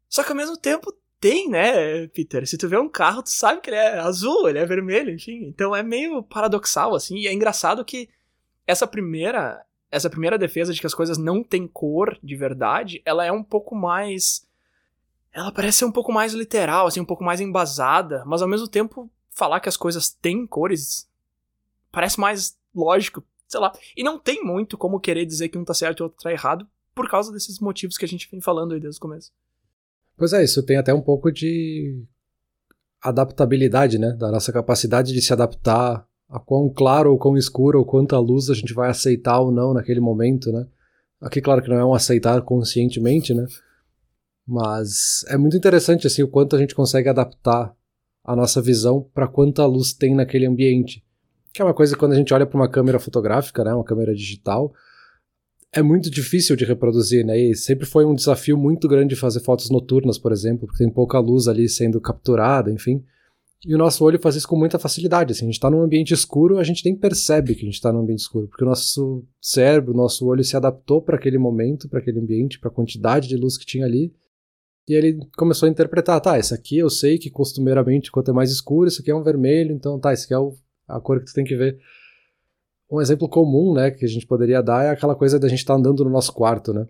[0.09, 2.47] Só que ao mesmo tempo tem, né, Peter?
[2.47, 5.45] Se tu vê um carro, tu sabe que ele é azul, ele é vermelho, enfim.
[5.45, 7.17] Então é meio paradoxal, assim.
[7.17, 8.09] E é engraçado que
[8.67, 13.25] essa primeira, essa primeira defesa de que as coisas não têm cor de verdade, ela
[13.25, 14.47] é um pouco mais.
[15.33, 18.69] Ela parece ser um pouco mais literal, assim, um pouco mais embasada, mas ao mesmo
[18.69, 21.09] tempo falar que as coisas têm cores
[21.93, 23.73] parece mais lógico, sei lá.
[23.97, 26.33] E não tem muito como querer dizer que um tá certo e o outro tá
[26.33, 29.33] errado por causa desses motivos que a gente vem falando aí desde o começo.
[30.17, 32.03] Pois é, isso tem até um pouco de
[33.01, 34.13] adaptabilidade, né?
[34.13, 38.51] Da nossa capacidade de se adaptar a quão claro ou quão escuro ou quanta luz
[38.51, 40.67] a gente vai aceitar ou não naquele momento, né?
[41.21, 43.47] Aqui, claro que não é um aceitar conscientemente, né?
[44.49, 47.77] Mas é muito interessante, assim, o quanto a gente consegue adaptar
[48.25, 51.05] a nossa visão para quanta luz tem naquele ambiente.
[51.53, 53.85] Que é uma coisa que quando a gente olha para uma câmera fotográfica, né, uma
[53.85, 54.73] câmera digital,
[55.71, 57.39] é muito difícil de reproduzir, né?
[57.39, 61.19] E sempre foi um desafio muito grande fazer fotos noturnas, por exemplo, porque tem pouca
[61.19, 63.05] luz ali sendo capturada, enfim.
[63.67, 65.33] E o nosso olho faz isso com muita facilidade.
[65.33, 67.93] Assim, a gente está num ambiente escuro, a gente nem percebe que a gente está
[67.93, 71.87] num ambiente escuro, porque o nosso cérebro, o nosso olho se adaptou para aquele momento,
[71.87, 74.11] para aquele ambiente, para a quantidade de luz que tinha ali.
[74.89, 78.51] E ele começou a interpretar, tá, esse aqui eu sei que costumeiramente quanto é mais
[78.51, 80.55] escuro, isso aqui é um vermelho, então tá, esse aqui é o
[80.89, 81.79] a cor que tu tem que ver.
[82.91, 85.75] Um exemplo comum, né, que a gente poderia dar é aquela coisa da gente estar
[85.75, 86.87] tá andando no nosso quarto, né?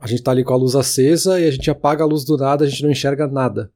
[0.00, 2.36] A gente tá ali com a luz acesa e a gente apaga a luz do
[2.36, 3.70] nada, a gente não enxerga nada.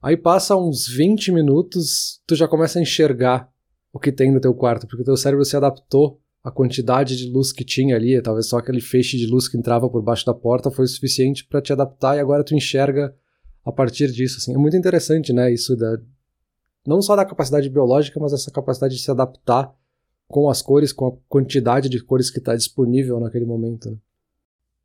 [0.00, 3.50] Aí passa uns 20 minutos, tu já começa a enxergar
[3.92, 7.30] o que tem no teu quarto, porque o teu cérebro se adaptou à quantidade de
[7.30, 10.34] luz que tinha ali, talvez só aquele feixe de luz que entrava por baixo da
[10.34, 13.14] porta foi suficiente para te adaptar e agora tu enxerga
[13.64, 14.54] a partir disso, assim.
[14.54, 15.98] É muito interessante, né, isso da,
[16.86, 19.72] não só da capacidade biológica, mas essa capacidade de se adaptar
[20.26, 23.90] com as cores, com a quantidade de cores que está disponível naquele momento.
[23.90, 23.96] Né?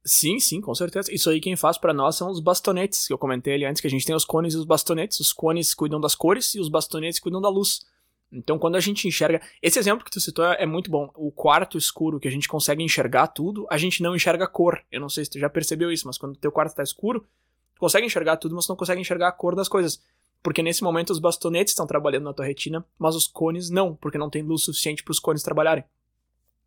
[0.06, 1.12] Sim, sim, com certeza.
[1.14, 3.88] Isso aí quem faz para nós são os bastonetes, que eu comentei ali antes, que
[3.88, 5.20] a gente tem os cones e os bastonetes.
[5.20, 7.82] Os cones cuidam das cores e os bastonetes cuidam da luz.
[8.32, 9.42] Então, quando a gente enxerga.
[9.62, 11.10] Esse exemplo que tu citou é muito bom.
[11.16, 14.84] O quarto escuro, que a gente consegue enxergar tudo, a gente não enxerga a cor.
[14.92, 17.22] Eu não sei se tu já percebeu isso, mas quando o teu quarto está escuro,
[17.74, 20.04] tu consegue enxergar tudo, mas tu não consegue enxergar a cor das coisas.
[20.44, 24.18] Porque nesse momento os bastonetes estão trabalhando na tua retina, mas os cones não, porque
[24.18, 25.84] não tem luz suficiente para os cones trabalharem.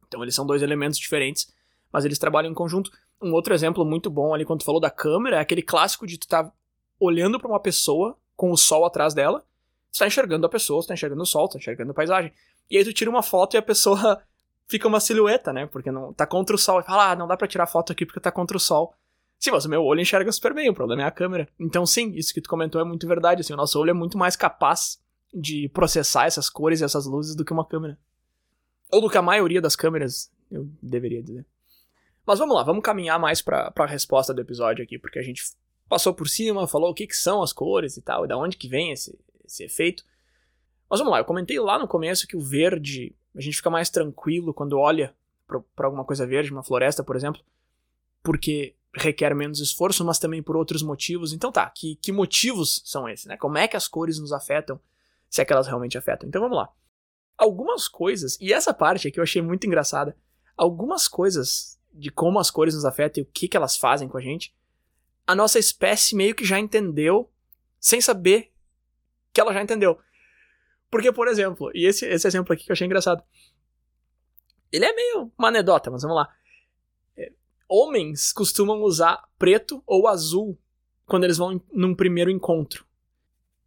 [0.09, 1.53] Então eles são dois elementos diferentes,
[1.93, 2.91] mas eles trabalham em conjunto.
[3.23, 6.19] Um outro exemplo muito bom ali quando tu falou da câmera é aquele clássico de
[6.19, 6.51] tu tá
[6.99, 9.45] olhando para uma pessoa com o sol atrás dela,
[9.93, 12.33] tu tá enxergando a pessoa, tu tá enxergando o sol, tu tá enxergando a paisagem.
[12.71, 14.23] E aí tu tira uma foto e a pessoa
[14.69, 15.67] fica uma silhueta, né?
[15.67, 16.81] Porque não tá contra o sol.
[16.81, 18.95] E fala, ah, não dá para tirar foto aqui porque tá contra o sol.
[19.39, 21.49] Sim, mas o meu olho enxerga super bem, o problema é a câmera.
[21.59, 23.41] Então, sim, isso que tu comentou é muito verdade.
[23.41, 25.01] Assim, o nosso olho é muito mais capaz
[25.33, 27.99] de processar essas cores e essas luzes do que uma câmera.
[28.93, 31.47] Ou do que a maioria das câmeras eu deveria dizer.
[32.27, 35.43] Mas vamos lá, vamos caminhar mais para a resposta do episódio aqui, porque a gente
[35.89, 38.57] passou por cima, falou o que, que são as cores e tal, e da onde
[38.57, 39.19] que vem esse,
[39.51, 40.05] esse efeito.
[40.89, 43.91] Mas vamos lá, eu comentei lá no começo que o verde, a gente fica mais
[43.91, 45.15] tranquilo quando olha
[45.75, 47.43] para alguma coisa verde, uma floresta, por exemplo,
[48.23, 51.33] porque requer menos esforço, mas também por outros motivos.
[51.33, 53.37] Então tá, que, que motivos são esses, né?
[53.37, 54.81] Como é que as cores nos afetam,
[55.29, 56.29] se é que elas realmente afetam?
[56.29, 56.69] Então vamos lá.
[57.37, 60.17] Algumas coisas, e essa parte aqui eu achei muito engraçada,
[60.57, 64.19] algumas coisas de como as cores nos afetam e o que, que elas fazem com
[64.19, 64.55] a gente,
[65.27, 67.31] a nossa espécie meio que já entendeu,
[67.81, 68.53] sem saber
[69.33, 69.99] que ela já entendeu.
[70.91, 73.23] Porque, por exemplo, e esse, esse exemplo aqui que eu achei engraçado,
[74.73, 76.29] ele é meio uma anedota, mas vamos lá
[77.71, 80.59] homens costumam usar preto ou azul
[81.07, 82.85] quando eles vão num primeiro encontro.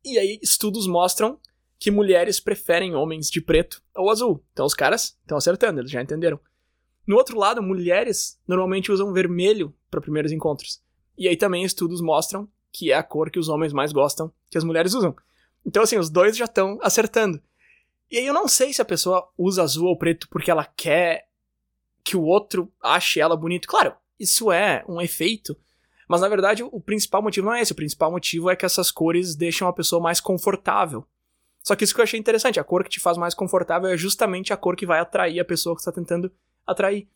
[0.03, 1.39] E aí estudos mostram
[1.79, 4.43] que mulheres preferem homens de preto ou azul.
[4.51, 6.37] Então os caras estão acertando, eles já entenderam.
[7.07, 10.81] No outro lado, mulheres normalmente usam vermelho para primeiros encontros.
[11.17, 14.57] E aí também estudos mostram que é a cor que os homens mais gostam que
[14.57, 15.15] as mulheres usam.
[15.65, 17.41] Então assim, os dois já estão acertando.
[18.11, 21.27] E aí eu não sei se a pessoa usa azul ou preto porque ela quer
[22.03, 23.67] que o outro ache ela bonita.
[23.67, 25.57] Claro, isso é um efeito,
[26.07, 27.71] mas na verdade o principal motivo não é esse.
[27.71, 31.05] O principal motivo é que essas cores deixam a pessoa mais confortável.
[31.61, 33.97] Só que isso que eu achei interessante, a cor que te faz mais confortável é
[33.97, 36.31] justamente a cor que vai atrair a pessoa que está tentando
[36.67, 37.07] atrair.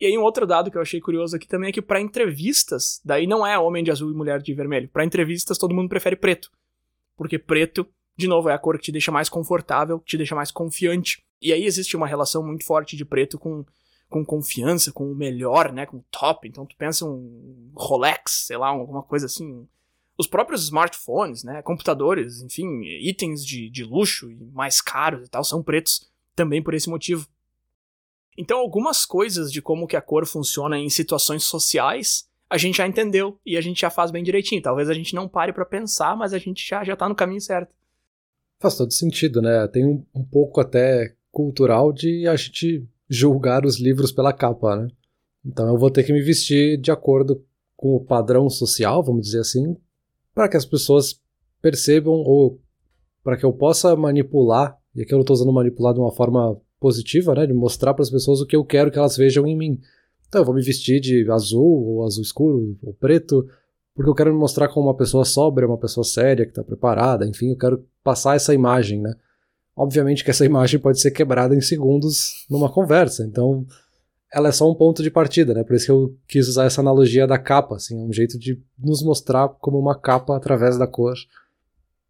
[0.00, 3.00] E aí um outro dado que eu achei curioso aqui também é que para entrevistas,
[3.04, 4.88] daí não é homem de azul e mulher de vermelho.
[4.88, 6.50] Para entrevistas todo mundo prefere preto.
[7.20, 10.50] Porque preto, de novo, é a cor que te deixa mais confortável, te deixa mais
[10.50, 11.22] confiante.
[11.38, 13.62] E aí existe uma relação muito forte de preto com
[14.08, 16.48] com confiança, com o melhor, né, com o top.
[16.48, 19.68] Então tu pensa um Rolex, sei lá, alguma coisa assim.
[20.16, 25.44] Os próprios smartphones, né, computadores, enfim, itens de, de luxo e mais caros e tal,
[25.44, 27.28] são pretos também por esse motivo.
[28.34, 32.86] Então algumas coisas de como que a cor funciona em situações sociais, a gente já
[32.86, 34.60] entendeu e a gente já faz bem direitinho.
[34.60, 37.40] Talvez a gente não pare para pensar, mas a gente já, já tá no caminho
[37.40, 37.72] certo.
[38.58, 39.68] Faz todo sentido, né?
[39.68, 44.88] Tem um, um pouco até cultural de a gente julgar os livros pela capa, né?
[45.46, 47.44] Então eu vou ter que me vestir de acordo
[47.76, 49.76] com o padrão social, vamos dizer assim,
[50.34, 51.20] para que as pessoas
[51.62, 52.60] percebam ou
[53.22, 57.34] para que eu possa manipular, e aqui eu estou usando manipular de uma forma positiva,
[57.34, 59.80] né, de mostrar para as pessoas o que eu quero que elas vejam em mim.
[60.30, 63.44] Então eu vou me vestir de azul, ou azul escuro, ou preto,
[63.92, 67.26] porque eu quero me mostrar como uma pessoa sóbria, uma pessoa séria, que está preparada,
[67.26, 69.12] enfim, eu quero passar essa imagem, né?
[69.76, 73.66] Obviamente que essa imagem pode ser quebrada em segundos numa conversa, então
[74.32, 75.64] ela é só um ponto de partida, né?
[75.64, 78.56] Por isso que eu quis usar essa analogia da capa, assim, é um jeito de
[78.78, 81.16] nos mostrar como uma capa através da cor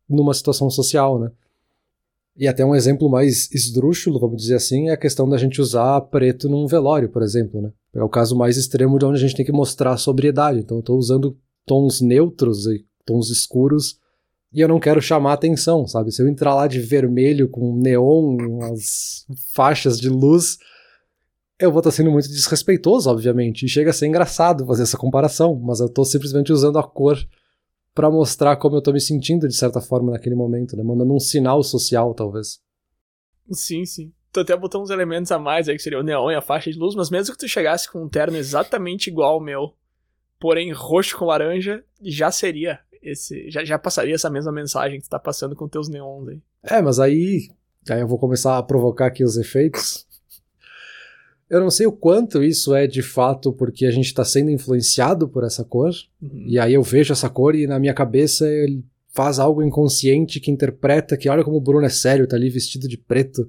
[0.07, 1.33] numa situação social, né?
[2.37, 6.01] E até um exemplo mais esdrúxulo, vamos dizer assim, é a questão da gente usar
[6.03, 7.71] preto num velório, por exemplo, né?
[7.95, 10.61] É o caso mais extremo de onde a gente tem que mostrar sobriedade.
[10.61, 13.99] Então eu estou usando tons neutros e tons escuros
[14.53, 16.11] e eu não quero chamar atenção, sabe?
[16.11, 20.59] Se eu entrar lá de vermelho com neon, umas faixas de luz,
[21.59, 23.65] eu vou estar sendo muito desrespeitoso, obviamente.
[23.65, 27.17] E chega a ser engraçado fazer essa comparação, mas eu estou simplesmente usando a cor
[27.95, 30.83] para mostrar como eu estou me sentindo de certa forma naquele momento, né?
[30.83, 32.61] Mandando um sinal social, talvez.
[33.51, 34.13] Sim, sim.
[34.33, 36.71] Tu até botou uns elementos a mais aí, que seria o neon e a faixa
[36.71, 39.75] de luz, mas mesmo que tu chegasse com um terno exatamente igual ao meu,
[40.39, 45.11] porém roxo com laranja, já seria esse já, já passaria essa mesma mensagem que tu
[45.11, 46.41] tá passando com teus neons aí.
[46.63, 47.49] É, mas aí,
[47.89, 50.07] aí eu vou começar a provocar aqui os efeitos.
[51.51, 55.29] Eu não sei o quanto isso é de fato porque a gente está sendo influenciado
[55.29, 55.91] por essa cor,
[56.23, 56.45] uhum.
[56.47, 60.53] e aí eu vejo essa cor e na minha cabeça ele faz algo inconsciente que
[60.53, 63.49] interpreta que olha como o Bruno é sério, tá ali vestido de preto.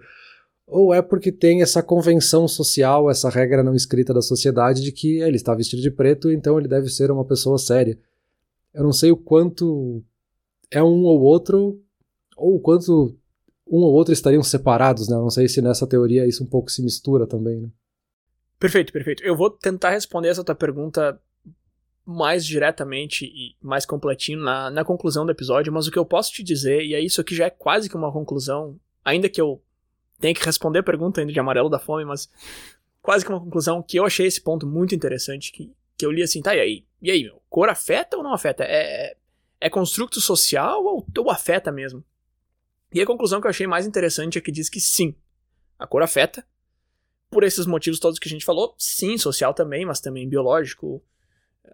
[0.66, 5.20] Ou é porque tem essa convenção social, essa regra não escrita da sociedade de que
[5.20, 8.00] ele está vestido de preto, então ele deve ser uma pessoa séria.
[8.74, 10.04] Eu não sei o quanto
[10.72, 11.80] é um ou outro,
[12.36, 13.16] ou o quanto
[13.68, 15.16] um ou outro estariam separados, né?
[15.16, 17.70] Eu não sei se nessa teoria isso um pouco se mistura também, né?
[18.62, 19.24] Perfeito, perfeito.
[19.24, 21.20] Eu vou tentar responder essa tua pergunta
[22.06, 26.32] mais diretamente e mais completinho na, na conclusão do episódio, mas o que eu posso
[26.32, 29.60] te dizer, e é isso aqui já é quase que uma conclusão, ainda que eu
[30.20, 32.30] tenha que responder a pergunta ainda de amarelo da fome, mas
[33.02, 36.24] quase que uma conclusão que eu achei esse ponto muito interessante, que que eu li
[36.24, 36.86] assim, tá, e aí?
[37.00, 37.40] E aí, meu?
[37.48, 38.64] Cor afeta ou não afeta?
[38.64, 39.18] É, é,
[39.60, 42.04] é construto social ou, ou afeta mesmo?
[42.92, 45.16] E a conclusão que eu achei mais interessante é que diz que sim,
[45.78, 46.44] a cor afeta.
[47.32, 51.02] Por esses motivos todos que a gente falou, sim, social também, mas também biológico,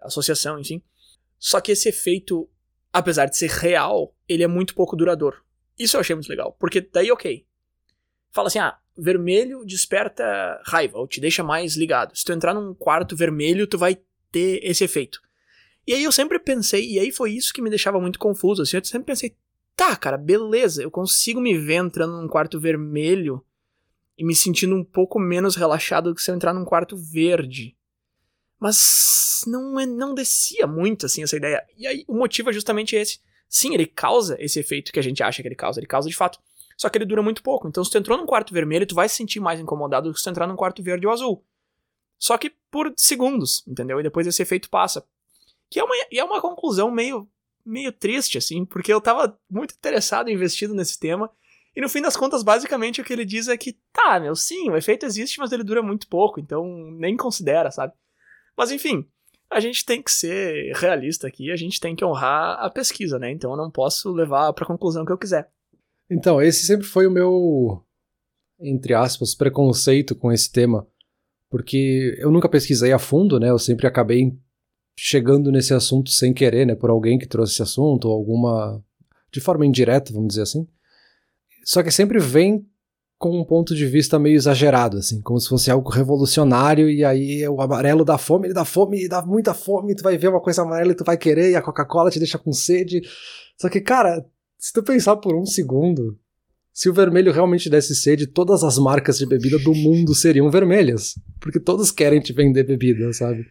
[0.02, 0.82] associação, enfim.
[1.38, 2.48] Só que esse efeito,
[2.92, 5.42] apesar de ser real, ele é muito pouco duradouro.
[5.78, 7.44] Isso eu achei muito legal, porque daí, ok.
[8.30, 12.16] Fala assim, ah, vermelho desperta raiva, ou te deixa mais ligado.
[12.16, 13.98] Se tu entrar num quarto vermelho, tu vai
[14.30, 15.20] ter esse efeito.
[15.86, 18.76] E aí eu sempre pensei, e aí foi isso que me deixava muito confuso, assim,
[18.76, 19.36] eu sempre pensei,
[19.74, 23.42] tá, cara, beleza, eu consigo me ver entrando num quarto vermelho
[24.18, 27.76] e me sentindo um pouco menos relaxado do que se eu entrar num quarto verde.
[28.58, 31.64] Mas não, é, não descia muito, assim, essa ideia.
[31.76, 33.20] E aí o motivo é justamente esse.
[33.48, 36.16] Sim, ele causa esse efeito que a gente acha que ele causa, ele causa de
[36.16, 36.40] fato.
[36.76, 37.68] Só que ele dura muito pouco.
[37.68, 40.18] Então, se tu entrou num quarto vermelho, tu vai se sentir mais incomodado do que
[40.18, 41.44] se tu entrar num quarto verde ou azul.
[42.18, 44.00] Só que por segundos, entendeu?
[44.00, 45.04] E depois esse efeito passa.
[45.70, 47.28] Que é uma, é uma conclusão meio,
[47.64, 51.30] meio triste, assim, porque eu tava muito interessado e investido nesse tema.
[51.78, 54.68] E no fim das contas, basicamente, o que ele diz é que, tá, meu, sim,
[54.68, 56.66] o efeito existe, mas ele dura muito pouco, então
[56.98, 57.92] nem considera, sabe?
[58.56, 59.06] Mas enfim,
[59.48, 63.30] a gente tem que ser realista aqui, a gente tem que honrar a pesquisa, né?
[63.30, 65.48] Então eu não posso levar pra conclusão que eu quiser.
[66.10, 67.80] Então, esse sempre foi o meu,
[68.58, 70.84] entre aspas, preconceito com esse tema.
[71.48, 73.50] Porque eu nunca pesquisei a fundo, né?
[73.50, 74.36] Eu sempre acabei
[74.98, 76.74] chegando nesse assunto sem querer, né?
[76.74, 78.82] Por alguém que trouxe esse assunto, ou alguma.
[79.30, 80.66] de forma indireta, vamos dizer assim.
[81.68, 82.66] Só que sempre vem
[83.18, 87.46] com um ponto de vista meio exagerado, assim, como se fosse algo revolucionário, e aí
[87.46, 90.40] o amarelo dá fome, ele dá fome, e dá muita fome, tu vai ver uma
[90.40, 93.02] coisa amarela e tu vai querer, e a Coca-Cola te deixa com sede.
[93.60, 94.24] Só que, cara,
[94.58, 96.18] se tu pensar por um segundo,
[96.72, 101.18] se o vermelho realmente desse sede, todas as marcas de bebida do mundo seriam vermelhas.
[101.38, 103.46] Porque todos querem te vender bebida, sabe?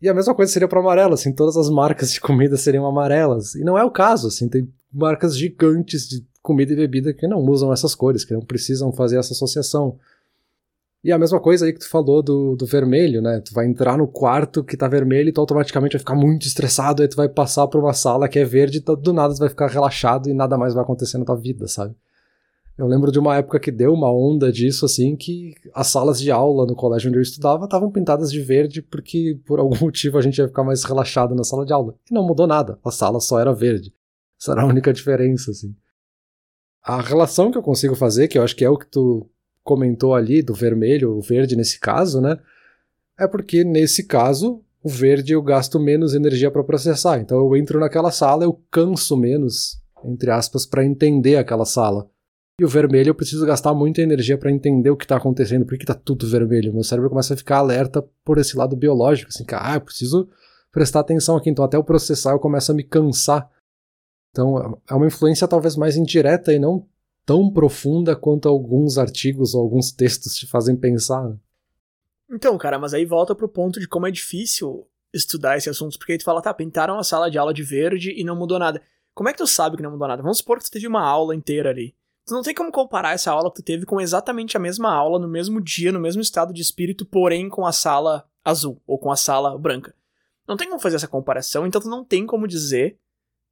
[0.00, 3.54] E a mesma coisa seria para amarelo, assim, todas as marcas de comida seriam amarelas.
[3.56, 7.38] E não é o caso, assim, tem marcas gigantes de comida e bebida que não
[7.38, 9.98] usam essas cores, que não precisam fazer essa associação.
[11.02, 13.40] E a mesma coisa aí que tu falou do, do vermelho, né?
[13.40, 17.00] Tu vai entrar no quarto que tá vermelho e tu automaticamente vai ficar muito estressado,
[17.00, 19.48] aí tu vai passar pra uma sala que é verde e do nada tu vai
[19.48, 21.94] ficar relaxado e nada mais vai acontecer na tua vida, sabe?
[22.76, 26.30] Eu lembro de uma época que deu uma onda disso, assim, que as salas de
[26.30, 30.20] aula no colégio onde eu estudava estavam pintadas de verde porque por algum motivo a
[30.20, 31.94] gente ia ficar mais relaxado na sala de aula.
[32.10, 33.94] E não mudou nada, a sala só era verde.
[34.38, 35.74] Essa era a única diferença, assim.
[36.84, 39.26] A relação que eu consigo fazer, que eu acho que é o que tu
[39.62, 42.38] comentou ali, do vermelho, o verde nesse caso, né?
[43.18, 47.18] É porque nesse caso, o verde eu gasto menos energia para processar.
[47.18, 52.06] Então eu entro naquela sala, eu canso menos, entre aspas, para entender aquela sala.
[52.60, 55.76] E o vermelho eu preciso gastar muita energia para entender o que tá acontecendo, por
[55.78, 56.72] que, tá tudo vermelho.
[56.72, 60.28] Meu cérebro começa a ficar alerta por esse lado biológico, assim, que, ah, eu preciso
[60.70, 63.50] prestar atenção aqui, então até eu processar eu começo a me cansar.
[64.34, 66.84] Então é uma influência talvez mais indireta e não
[67.24, 71.22] tão profunda quanto alguns artigos ou alguns textos te fazem pensar.
[71.22, 71.36] Né?
[72.28, 76.12] Então, cara, mas aí volta pro ponto de como é difícil estudar esse assunto, porque
[76.12, 78.82] aí tu fala, tá, pintaram a sala de aula de verde e não mudou nada.
[79.14, 80.20] Como é que tu sabe que não mudou nada?
[80.20, 81.94] Vamos supor que tu teve uma aula inteira ali.
[82.26, 85.20] Tu não tem como comparar essa aula que tu teve com exatamente a mesma aula,
[85.20, 89.12] no mesmo dia, no mesmo estado de espírito, porém com a sala azul ou com
[89.12, 89.94] a sala branca.
[90.48, 92.98] Não tem como fazer essa comparação, então tu não tem como dizer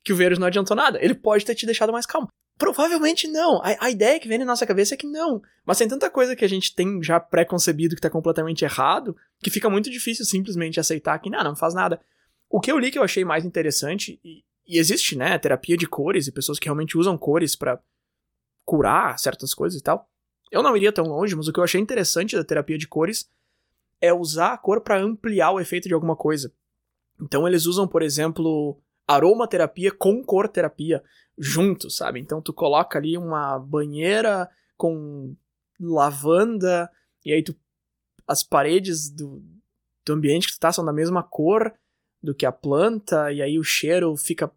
[0.04, 1.02] que o vírus não adiantou nada.
[1.02, 2.28] Ele pode ter te deixado mais calmo.
[2.58, 3.60] Provavelmente não.
[3.62, 5.42] A, a, ideia que vem na nossa cabeça é que não.
[5.64, 9.50] Mas tem tanta coisa que a gente tem já pré-concebido que tá completamente errado, que
[9.50, 12.00] fica muito difícil simplesmente aceitar que, não, não faz nada.
[12.48, 15.86] O que eu li que eu achei mais interessante, e, e existe, né, terapia de
[15.86, 17.80] cores e pessoas que realmente usam cores para
[18.64, 20.08] curar certas coisas e tal.
[20.50, 23.28] Eu não iria tão longe, mas o que eu achei interessante da terapia de cores
[24.00, 26.52] é usar a cor para ampliar o efeito de alguma coisa.
[27.20, 31.02] Então eles usam, por exemplo, aromaterapia com cor terapia
[31.36, 32.20] juntos, sabe?
[32.20, 35.34] Então tu coloca ali uma banheira com
[35.80, 36.90] lavanda
[37.24, 37.54] e aí tu
[38.26, 39.42] as paredes do,
[40.04, 41.72] do ambiente que tu tá são da mesma cor
[42.22, 44.50] do que a planta e aí o cheiro fica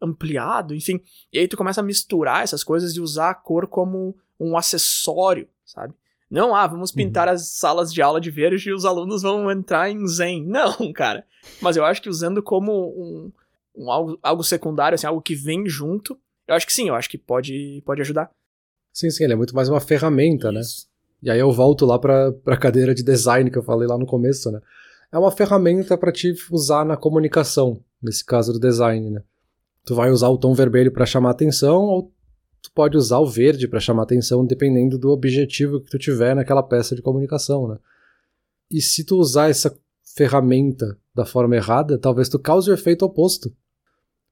[0.00, 1.02] ampliado, enfim.
[1.32, 5.48] E aí tu começa a misturar essas coisas e usar a cor como um acessório,
[5.64, 5.94] sabe?
[6.30, 7.34] Não, ah, vamos pintar uhum.
[7.34, 10.44] as salas de aula de verde e os alunos vão entrar em zen.
[10.44, 11.26] Não, cara.
[11.60, 13.32] Mas eu acho que usando como um,
[13.78, 17.08] um algo, algo secundário, assim, algo que vem junto, eu acho que sim, eu acho
[17.08, 18.30] que pode, pode ajudar.
[18.92, 20.60] Sim, sim, ele é muito mais uma ferramenta, né?
[20.60, 20.86] Isso.
[20.86, 20.88] né?
[21.20, 24.06] E aí eu volto lá pra, pra cadeira de design que eu falei lá no
[24.06, 24.60] começo, né?
[25.10, 29.22] É uma ferramenta para te usar na comunicação, nesse caso do design, né?
[29.88, 32.12] tu vai usar o tom vermelho para chamar atenção ou
[32.62, 36.62] tu pode usar o verde para chamar atenção dependendo do objetivo que tu tiver naquela
[36.62, 37.78] peça de comunicação, né?
[38.70, 39.74] E se tu usar essa
[40.14, 43.50] ferramenta da forma errada, talvez tu cause o efeito oposto.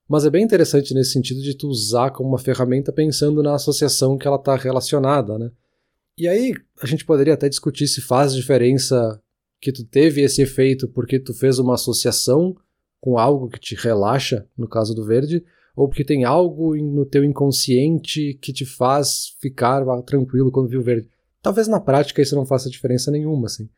[0.09, 4.17] Mas é bem interessante nesse sentido de tu usar como uma ferramenta pensando na associação
[4.17, 5.51] que ela está relacionada, né?
[6.17, 9.21] E aí a gente poderia até discutir se faz diferença
[9.61, 12.55] que tu teve esse efeito porque tu fez uma associação
[13.01, 15.45] com algo que te relaxa, no caso do verde,
[15.75, 21.09] ou porque tem algo no teu inconsciente que te faz ficar tranquilo quando viu verde.
[21.43, 23.69] Talvez na prática isso não faça diferença nenhuma, assim.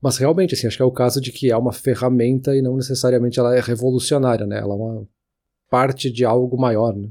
[0.00, 2.76] Mas realmente, assim, acho que é o caso de que é uma ferramenta e não
[2.76, 4.58] necessariamente ela é revolucionária, né?
[4.58, 5.08] Ela é uma
[5.70, 7.08] parte de algo maior, né?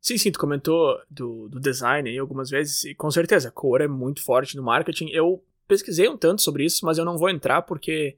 [0.00, 3.80] Sim, sim, tu comentou do, do design aí algumas vezes, e com certeza, a cor
[3.80, 5.10] é muito forte no marketing.
[5.10, 8.16] Eu pesquisei um tanto sobre isso, mas eu não vou entrar porque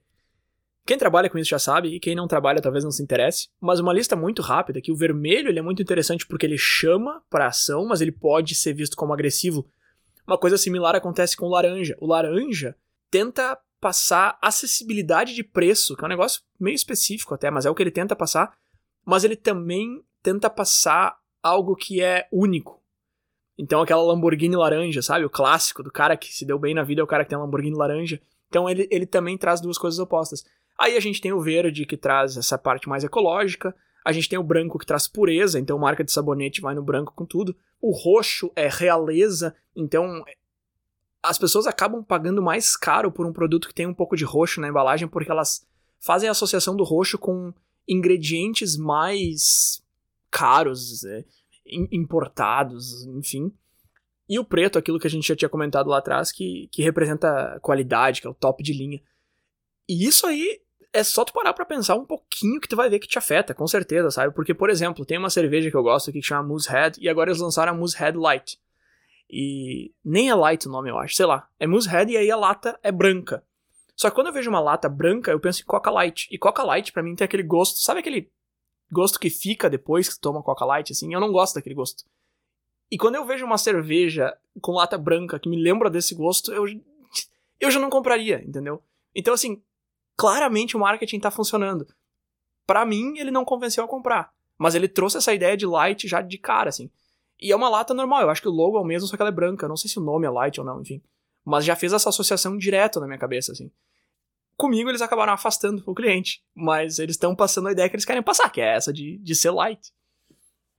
[0.86, 3.48] quem trabalha com isso já sabe, e quem não trabalha talvez não se interesse.
[3.60, 7.22] Mas uma lista muito rápida, que o vermelho ele é muito interessante porque ele chama
[7.28, 9.66] para ação, mas ele pode ser visto como agressivo.
[10.26, 11.96] Uma coisa similar acontece com o laranja.
[12.00, 12.76] O laranja
[13.10, 17.74] tenta passar acessibilidade de preço, que é um negócio meio específico até, mas é o
[17.74, 18.56] que ele tenta passar,
[19.04, 22.80] mas ele também tenta passar algo que é único.
[23.58, 25.24] Então aquela Lamborghini laranja, sabe?
[25.24, 27.38] O clássico do cara que se deu bem na vida é o cara que tem
[27.38, 28.20] a Lamborghini laranja.
[28.48, 30.44] Então ele, ele também traz duas coisas opostas.
[30.78, 33.74] Aí a gente tem o verde que traz essa parte mais ecológica,
[34.04, 37.12] a gente tem o branco que traz pureza, então marca de sabonete vai no branco
[37.14, 37.54] com tudo.
[37.80, 40.24] O roxo é realeza, então
[41.22, 44.60] as pessoas acabam pagando mais caro por um produto que tem um pouco de roxo
[44.60, 45.64] na embalagem porque elas
[46.00, 47.54] fazem a associação do roxo com
[47.88, 49.82] ingredientes mais
[50.30, 51.24] caros, é,
[51.66, 53.52] importados, enfim.
[54.28, 57.58] E o preto, aquilo que a gente já tinha comentado lá atrás, que, que representa
[57.60, 59.00] qualidade, que é o top de linha.
[59.88, 60.60] E isso aí
[60.92, 63.54] é só tu parar pra pensar um pouquinho que tu vai ver que te afeta,
[63.54, 64.34] com certeza, sabe?
[64.34, 67.30] Porque, por exemplo, tem uma cerveja que eu gosto aqui que chama Moosehead, e agora
[67.30, 68.58] eles lançaram a Moosehead Light.
[69.28, 71.48] E nem é light o nome, eu acho, sei lá.
[71.58, 73.42] É Moosehead e aí a lata é branca.
[74.02, 76.26] Só que quando eu vejo uma lata branca, eu penso em Coca Light.
[76.28, 78.28] E Coca Light, para mim, tem aquele gosto, sabe aquele
[78.90, 81.14] gosto que fica depois que toma Coca Light, assim?
[81.14, 82.02] Eu não gosto daquele gosto.
[82.90, 86.64] E quando eu vejo uma cerveja com lata branca que me lembra desse gosto, eu,
[87.60, 88.82] eu já não compraria, entendeu?
[89.14, 89.62] Então, assim,
[90.16, 91.86] claramente o marketing tá funcionando.
[92.66, 94.32] Para mim, ele não convenceu a comprar.
[94.58, 96.90] Mas ele trouxe essa ideia de light já de cara, assim.
[97.40, 99.22] E é uma lata normal, eu acho que o logo é o mesmo, só que
[99.22, 99.64] ela é branca.
[99.64, 101.00] Eu não sei se o nome é light ou não, enfim.
[101.44, 103.70] Mas já fez essa associação direto na minha cabeça, assim.
[104.62, 108.22] Comigo eles acabaram afastando o cliente, mas eles estão passando a ideia que eles querem
[108.22, 109.92] passar, que é essa de, de ser light.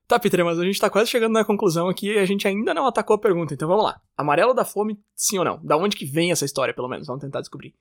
[0.08, 2.74] Tá, Peter, mas a gente tá quase chegando na conclusão aqui e a gente ainda
[2.74, 4.00] não atacou a pergunta, então vamos lá.
[4.16, 5.60] Amarelo da fome, sim ou não?
[5.62, 7.08] Da onde que vem essa história, pelo menos?
[7.08, 7.76] Vamos tentar descobrir.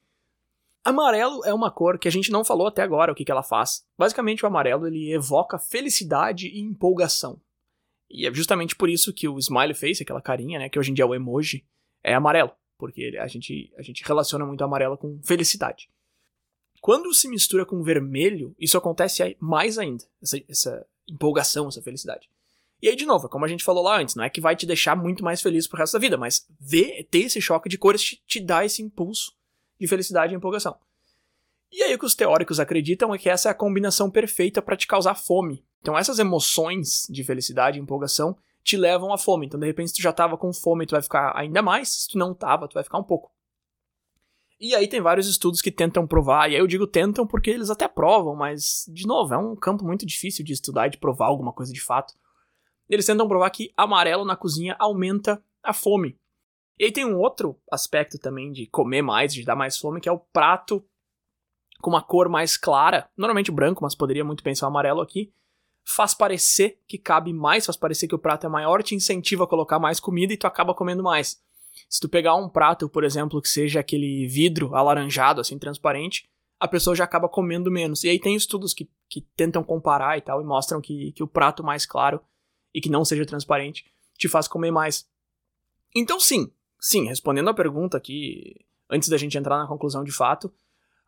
[0.85, 3.45] Amarelo é uma cor que a gente não falou até agora o que, que ela
[3.45, 3.87] faz.
[3.97, 7.41] Basicamente, o amarelo ele evoca felicidade e empolgação.
[8.11, 10.95] E é justamente por isso que o smiley face, aquela carinha, né, que hoje em
[10.95, 11.65] dia é o emoji,
[12.03, 12.51] é amarelo,
[12.83, 15.89] porque a gente, a gente relaciona muito amarelo com felicidade.
[16.81, 22.29] Quando se mistura com vermelho, isso acontece mais ainda, essa, essa empolgação, essa felicidade.
[22.83, 24.67] E aí, de novo, como a gente falou lá antes, não é que vai te
[24.67, 28.03] deixar muito mais feliz pro resto da vida, mas ver, ter esse choque de cores
[28.03, 29.33] te, te dá esse impulso
[29.79, 30.77] de felicidade e empolgação.
[31.71, 34.77] E aí o que os teóricos acreditam é que essa é a combinação perfeita para
[34.77, 35.65] te causar fome.
[35.81, 39.47] Então essas emoções de felicidade e empolgação te levam à fome.
[39.47, 42.09] Então de repente se tu já tava com fome, tu vai ficar ainda mais, se
[42.09, 43.33] tu não tava, tu vai ficar um pouco.
[44.61, 47.69] E aí tem vários estudos que tentam provar, e aí eu digo tentam porque eles
[47.69, 51.27] até provam, mas de novo, é um campo muito difícil de estudar e de provar
[51.27, 52.15] alguma coisa de fato.
[52.89, 56.17] Eles tentam provar que amarelo na cozinha aumenta a fome.
[56.79, 60.09] E aí tem um outro aspecto também de comer mais, de dar mais fome, que
[60.09, 60.85] é o prato
[61.81, 65.33] com uma cor mais clara, normalmente branco, mas poderia muito pensar amarelo aqui,
[65.85, 69.47] faz parecer que cabe mais, faz parecer que o prato é maior, te incentiva a
[69.47, 71.41] colocar mais comida e tu acaba comendo mais.
[71.89, 76.29] Se tu pegar um prato, por exemplo, que seja aquele vidro alaranjado, assim, transparente,
[76.61, 78.05] a pessoa já acaba comendo menos.
[78.05, 81.27] E aí tem estudos que, que tentam comparar e tal, e mostram que, que o
[81.27, 82.21] prato mais claro
[82.73, 83.85] e que não seja transparente
[84.17, 85.09] te faz comer mais.
[85.95, 90.53] Então, sim, sim, respondendo a pergunta aqui, antes da gente entrar na conclusão de fato,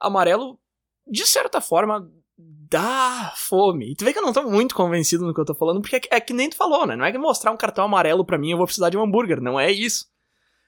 [0.01, 0.59] amarelo,
[1.07, 3.93] de certa forma, dá fome.
[3.93, 5.97] E tu vê que eu não tô muito convencido no que eu tô falando, porque
[5.97, 6.97] é que, é que nem tu falou, né?
[6.97, 9.41] Não é que mostrar um cartão amarelo para mim eu vou precisar de um hambúrguer,
[9.41, 10.07] não é isso.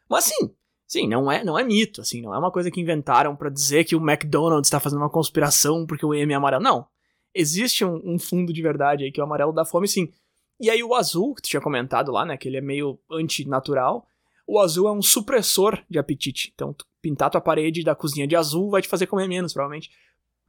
[0.09, 0.55] Mas sim,
[0.87, 3.85] sim, não é, não é mito, assim, não é uma coisa que inventaram para dizer
[3.85, 6.62] que o McDonald's tá fazendo uma conspiração porque o M é amarelo.
[6.62, 6.87] Não.
[7.35, 10.11] Existe um, um fundo de verdade aí que o amarelo dá fome, sim.
[10.59, 14.07] E aí o azul, que tu tinha comentado lá, né, que ele é meio antinatural,
[14.47, 16.53] o azul é um supressor de apetite.
[16.55, 19.91] Então, pintar tua parede da cozinha de azul vai te fazer comer menos, provavelmente.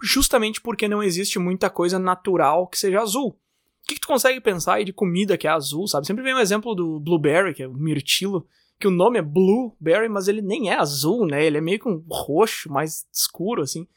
[0.01, 3.29] Justamente porque não existe muita coisa natural que seja azul.
[3.29, 6.05] O que, que tu consegue pensar aí de comida que é azul, sabe?
[6.05, 8.45] Sempre vem o um exemplo do blueberry, que é o mirtilo,
[8.79, 11.45] que o nome é blueberry, mas ele nem é azul, né?
[11.45, 13.87] Ele é meio que um roxo, mais escuro, assim.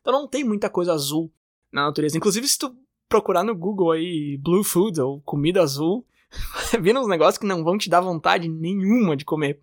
[0.00, 1.32] Então não tem muita coisa azul
[1.72, 2.16] na natureza.
[2.16, 2.76] Inclusive, se tu
[3.08, 6.06] procurar no Google aí blue food ou comida azul,
[6.80, 9.60] vindo uns negócios que não vão te dar vontade nenhuma de comer.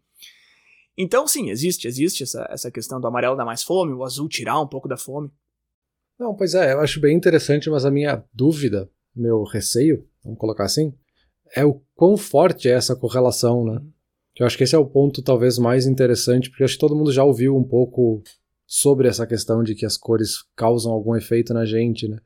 [0.97, 4.59] Então, sim, existe, existe essa, essa questão do amarelo dar mais fome, o azul tirar
[4.59, 5.29] um pouco da fome.
[6.20, 10.63] Não, pois é, eu acho bem interessante, mas a minha dúvida, meu receio, vamos colocar
[10.63, 10.93] assim,
[11.55, 13.82] é o quão forte é essa correlação, né?
[14.38, 17.11] Eu acho que esse é o ponto talvez mais interessante, porque acho que todo mundo
[17.11, 18.22] já ouviu um pouco
[18.66, 22.18] sobre essa questão de que as cores causam algum efeito na gente, né?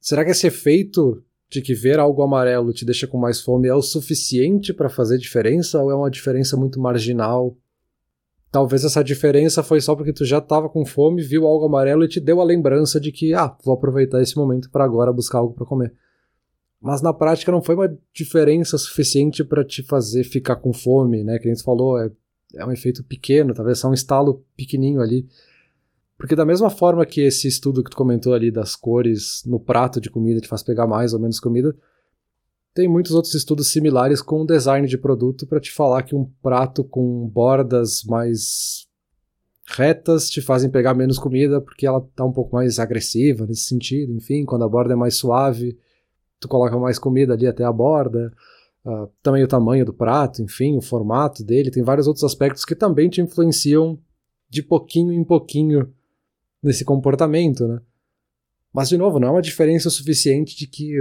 [0.00, 3.74] Será que esse efeito de que ver algo amarelo te deixa com mais fome é
[3.74, 7.56] o suficiente para fazer diferença ou é uma diferença muito marginal?
[8.50, 12.08] Talvez essa diferença foi só porque tu já estava com fome, viu algo amarelo e
[12.08, 15.54] te deu a lembrança de que, ah, vou aproveitar esse momento para agora buscar algo
[15.54, 15.92] para comer.
[16.80, 21.38] Mas na prática não foi uma diferença suficiente para te fazer ficar com fome, né?
[21.38, 22.10] Que a gente falou, é,
[22.54, 25.26] é um efeito pequeno, talvez só um estalo pequenininho ali.
[26.16, 30.00] Porque da mesma forma que esse estudo que tu comentou ali das cores no prato
[30.00, 31.76] de comida te faz pegar mais ou menos comida,
[32.74, 36.30] tem muitos outros estudos similares com o design de produto para te falar que um
[36.42, 38.86] prato com bordas mais
[39.66, 44.12] retas te fazem pegar menos comida porque ela tá um pouco mais agressiva nesse sentido.
[44.12, 45.78] Enfim, quando a borda é mais suave,
[46.40, 48.32] tu coloca mais comida ali até a borda.
[48.84, 51.70] Uh, também o tamanho do prato, enfim, o formato dele.
[51.70, 53.98] Tem vários outros aspectos que também te influenciam
[54.48, 55.92] de pouquinho em pouquinho
[56.62, 57.80] nesse comportamento, né?
[58.72, 60.94] Mas, de novo, não é uma diferença suficiente de que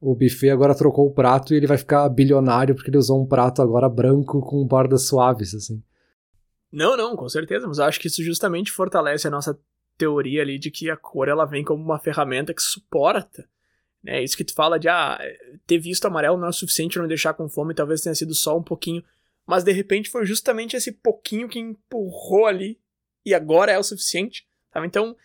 [0.00, 3.26] o buffet agora trocou o prato e ele vai ficar bilionário porque ele usou um
[3.26, 5.82] prato agora branco com bordas suaves, assim.
[6.70, 9.58] Não, não, com certeza, mas acho que isso justamente fortalece a nossa
[9.96, 13.48] teoria ali de que a cor ela vem como uma ferramenta que suporta.
[14.02, 14.22] Né?
[14.22, 15.18] Isso que tu fala de ah,
[15.66, 18.62] ter visto amarelo não é suficiente não deixar com fome, talvez tenha sido só um
[18.62, 19.02] pouquinho,
[19.46, 22.78] mas de repente foi justamente esse pouquinho que empurrou ali
[23.24, 24.46] e agora é o suficiente.
[24.84, 25.16] Então,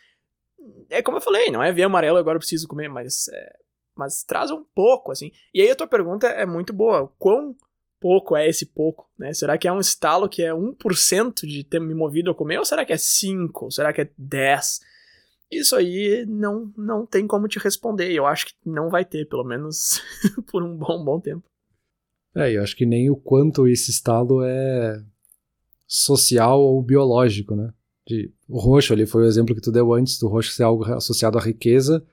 [0.90, 3.58] é como eu falei, não é ver amarelo agora eu preciso comer, mas, é,
[4.02, 5.32] mas traz um pouco, assim.
[5.54, 7.08] E aí a tua pergunta é muito boa.
[7.20, 7.56] Quão
[8.00, 9.32] pouco é esse pouco, né?
[9.34, 12.66] Será que é um estalo que é 1% de ter me movido a comer, ou
[12.66, 14.80] será que é 5, ou será que é 10?
[15.52, 19.44] Isso aí não, não tem como te responder, eu acho que não vai ter, pelo
[19.44, 20.02] menos
[20.52, 21.44] por um bom, bom tempo.
[22.36, 25.04] É, eu acho que nem o quanto esse estalo é
[25.86, 27.72] social ou biológico, né?
[28.08, 30.84] de o roxo ali foi o exemplo que tu deu antes do roxo ser algo
[30.94, 32.04] associado à riqueza,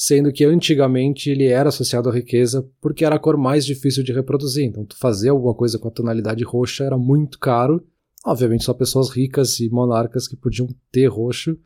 [0.00, 4.12] sendo que antigamente ele era associado à riqueza porque era a cor mais difícil de
[4.12, 4.64] reproduzir.
[4.64, 7.84] Então, tu fazer alguma coisa com a tonalidade roxa era muito caro.
[8.24, 11.58] Obviamente, só pessoas ricas e monarcas que podiam ter roxo.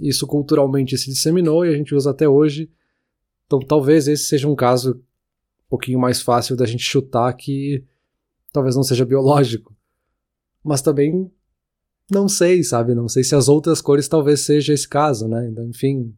[0.00, 2.70] Isso culturalmente se disseminou e a gente usa até hoje.
[3.46, 7.84] Então, talvez esse seja um caso um pouquinho mais fácil da gente chutar que
[8.52, 9.76] talvez não seja biológico.
[10.62, 11.28] Mas também
[12.08, 12.94] não sei, sabe?
[12.94, 15.48] Não sei se as outras cores talvez seja esse caso, né?
[15.50, 16.14] Então, enfim,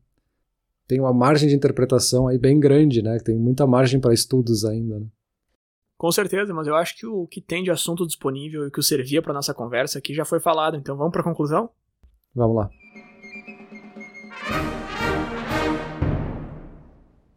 [0.91, 3.16] tem uma margem de interpretação aí bem grande, né?
[3.20, 4.99] Tem muita margem para estudos ainda.
[4.99, 5.07] Né?
[5.97, 8.82] Com certeza, mas eu acho que o que tem de assunto disponível e que o
[8.82, 10.76] servia para nossa conversa aqui já foi falado.
[10.76, 11.70] Então vamos para a conclusão?
[12.34, 12.70] Vamos lá.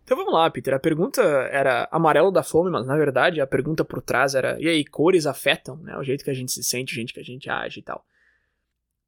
[0.04, 0.74] Então vamos lá, Peter.
[0.74, 4.68] A pergunta era amarelo da fome, mas na verdade a pergunta por trás era: e
[4.68, 5.96] aí, cores afetam, né?
[5.96, 8.04] O jeito que a gente se sente, o jeito que a gente age e tal.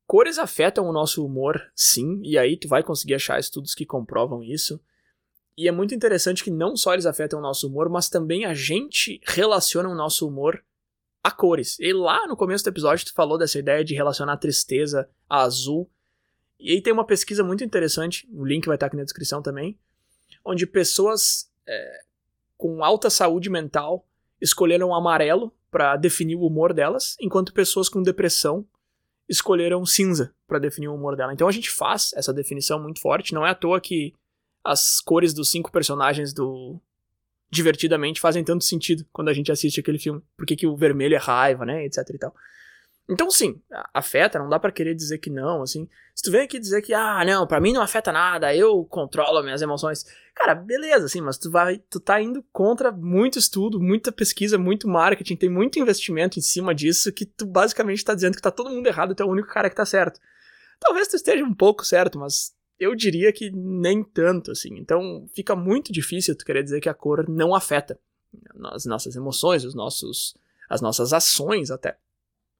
[0.08, 4.44] Cores afetam o nosso humor, sim, e aí tu vai conseguir achar estudos que comprovam
[4.44, 4.80] isso.
[5.58, 8.54] E é muito interessante que não só eles afetam o nosso humor, mas também a
[8.54, 10.64] gente relaciona o nosso humor
[11.24, 11.80] a cores.
[11.80, 15.90] E lá no começo do episódio tu falou dessa ideia de relacionar tristeza a azul.
[16.60, 19.78] E aí tem uma pesquisa muito interessante, o link vai estar aqui na descrição também,
[20.44, 22.02] onde pessoas é,
[22.58, 24.08] com alta saúde mental
[24.40, 28.66] escolheram amarelo para definir o humor delas, enquanto pessoas com depressão
[29.28, 31.34] escolheram cinza para definir o humor dela.
[31.34, 33.34] Então a gente faz essa definição muito forte.
[33.34, 34.14] Não é à toa que
[34.64, 36.80] as cores dos cinco personagens do
[37.50, 40.22] Divertidamente fazem tanto sentido quando a gente assiste aquele filme.
[40.36, 42.36] Porque que o vermelho é raiva, né, etc e tal.
[43.08, 43.62] Então, sim,
[43.94, 45.88] afeta, não dá para querer dizer que não, assim.
[46.16, 49.44] Se tu vem aqui dizer que, ah, não, para mim não afeta nada, eu controlo
[49.44, 50.06] minhas emoções.
[50.34, 54.88] Cara, beleza, assim, mas tu vai, tu tá indo contra muito estudo, muita pesquisa, muito
[54.88, 58.72] marketing, tem muito investimento em cima disso que tu basicamente tá dizendo que tá todo
[58.72, 60.20] mundo errado, tu é o único cara que tá certo.
[60.80, 64.78] Talvez tu esteja um pouco certo, mas eu diria que nem tanto, assim.
[64.80, 68.00] Então, fica muito difícil tu querer dizer que a cor não afeta
[68.72, 70.36] as nossas emoções, os nossos,
[70.68, 71.98] as nossas ações até.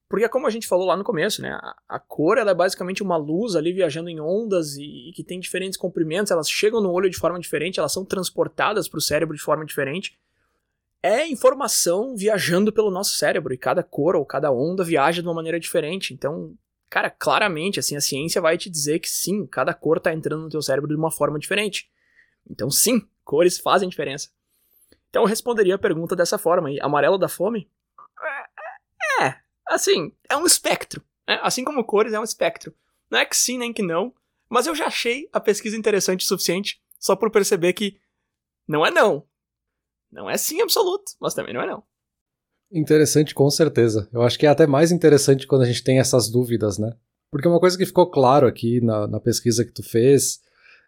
[0.08, 3.02] Porque como a gente falou lá no começo, né, a, a cor ela é basicamente
[3.02, 6.92] uma luz ali viajando em ondas e, e, que tem diferentes comprimentos, elas chegam no
[6.92, 10.18] olho de forma diferente, elas são transportadas para o cérebro de forma diferente.
[11.02, 15.34] É informação viajando pelo nosso cérebro e cada cor ou cada onda viaja de uma
[15.34, 16.14] maneira diferente.
[16.14, 16.56] Então,
[16.90, 20.50] cara, claramente assim a ciência vai te dizer que sim, cada cor está entrando no
[20.50, 21.90] teu cérebro de uma forma diferente.
[22.50, 24.30] Então, sim, cores fazem diferença.
[25.10, 27.70] Então eu responderia a pergunta dessa forma aí, amarelo da fome?
[29.68, 31.04] Assim, é um espectro.
[31.28, 31.40] Né?
[31.42, 32.74] Assim como cores é um espectro.
[33.10, 34.14] Não é que sim nem que não,
[34.50, 38.00] mas eu já achei a pesquisa interessante o suficiente só por perceber que
[38.68, 39.26] não é não.
[40.12, 41.84] Não é sim absoluto, mas também não é não.
[42.72, 44.10] Interessante, com certeza.
[44.12, 46.96] Eu acho que é até mais interessante quando a gente tem essas dúvidas, né?
[47.32, 50.40] Porque uma coisa que ficou claro aqui na, na pesquisa que tu fez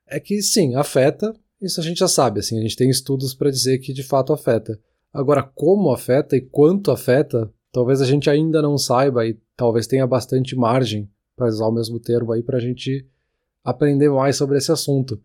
[0.07, 3.51] é que sim, afeta, isso a gente já sabe, assim, a gente tem estudos para
[3.51, 4.79] dizer que de fato afeta.
[5.11, 10.07] Agora, como afeta e quanto afeta, talvez a gente ainda não saiba e talvez tenha
[10.07, 13.05] bastante margem, para usar o mesmo termo aí, para a gente
[13.63, 15.21] aprender mais sobre esse assunto.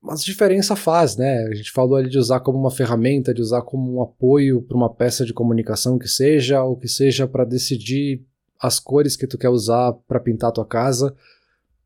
[0.00, 1.44] Mas diferença faz, né?
[1.44, 4.78] A gente falou ali de usar como uma ferramenta, de usar como um apoio para
[4.78, 8.24] uma peça de comunicação que seja, ou que seja para decidir
[8.58, 11.14] as cores que tu quer usar para pintar a tua casa.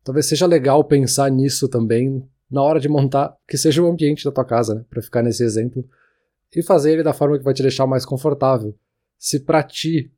[0.01, 4.31] Talvez seja legal pensar nisso também na hora de montar, que seja o ambiente da
[4.31, 4.85] tua casa, né?
[4.89, 5.85] Para ficar nesse exemplo
[6.55, 8.73] e fazer ele da forma que vai te deixar mais confortável.
[9.23, 10.11] Se para ti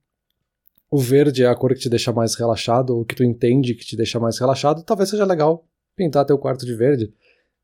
[0.90, 3.86] o verde é a cor que te deixa mais relaxado, ou que tu entende que
[3.86, 5.64] te deixa mais relaxado, talvez seja legal
[5.96, 7.14] pintar teu quarto de verde.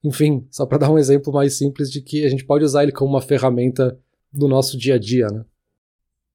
[0.04, 2.92] Enfim, só para dar um exemplo mais simples de que a gente pode usar ele
[2.92, 4.00] como uma ferramenta
[4.32, 5.44] do nosso dia a dia, né?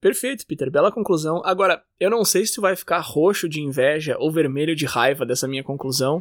[0.00, 0.72] Perfeito, Peter.
[0.72, 1.40] Bela conclusão.
[1.44, 5.24] Agora, eu não sei se tu vai ficar roxo de inveja ou vermelho de raiva
[5.24, 6.20] dessa minha conclusão,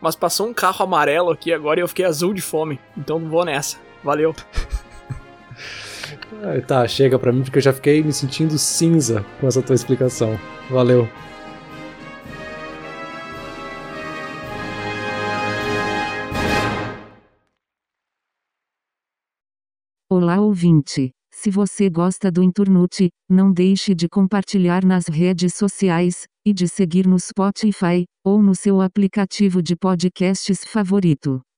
[0.00, 2.78] mas passou um carro amarelo aqui agora e eu fiquei azul de fome.
[2.96, 3.76] Então vou nessa.
[4.04, 4.32] Valeu.
[6.42, 9.74] ah, tá, chega pra mim porque eu já fiquei me sentindo cinza com essa tua
[9.74, 10.38] explicação.
[10.70, 11.08] Valeu.
[20.08, 21.12] Olá ouvinte.
[21.32, 27.06] Se você gosta do Inturnute, não deixe de compartilhar nas redes sociais e de seguir
[27.06, 31.40] no Spotify ou no seu aplicativo de podcasts favorito.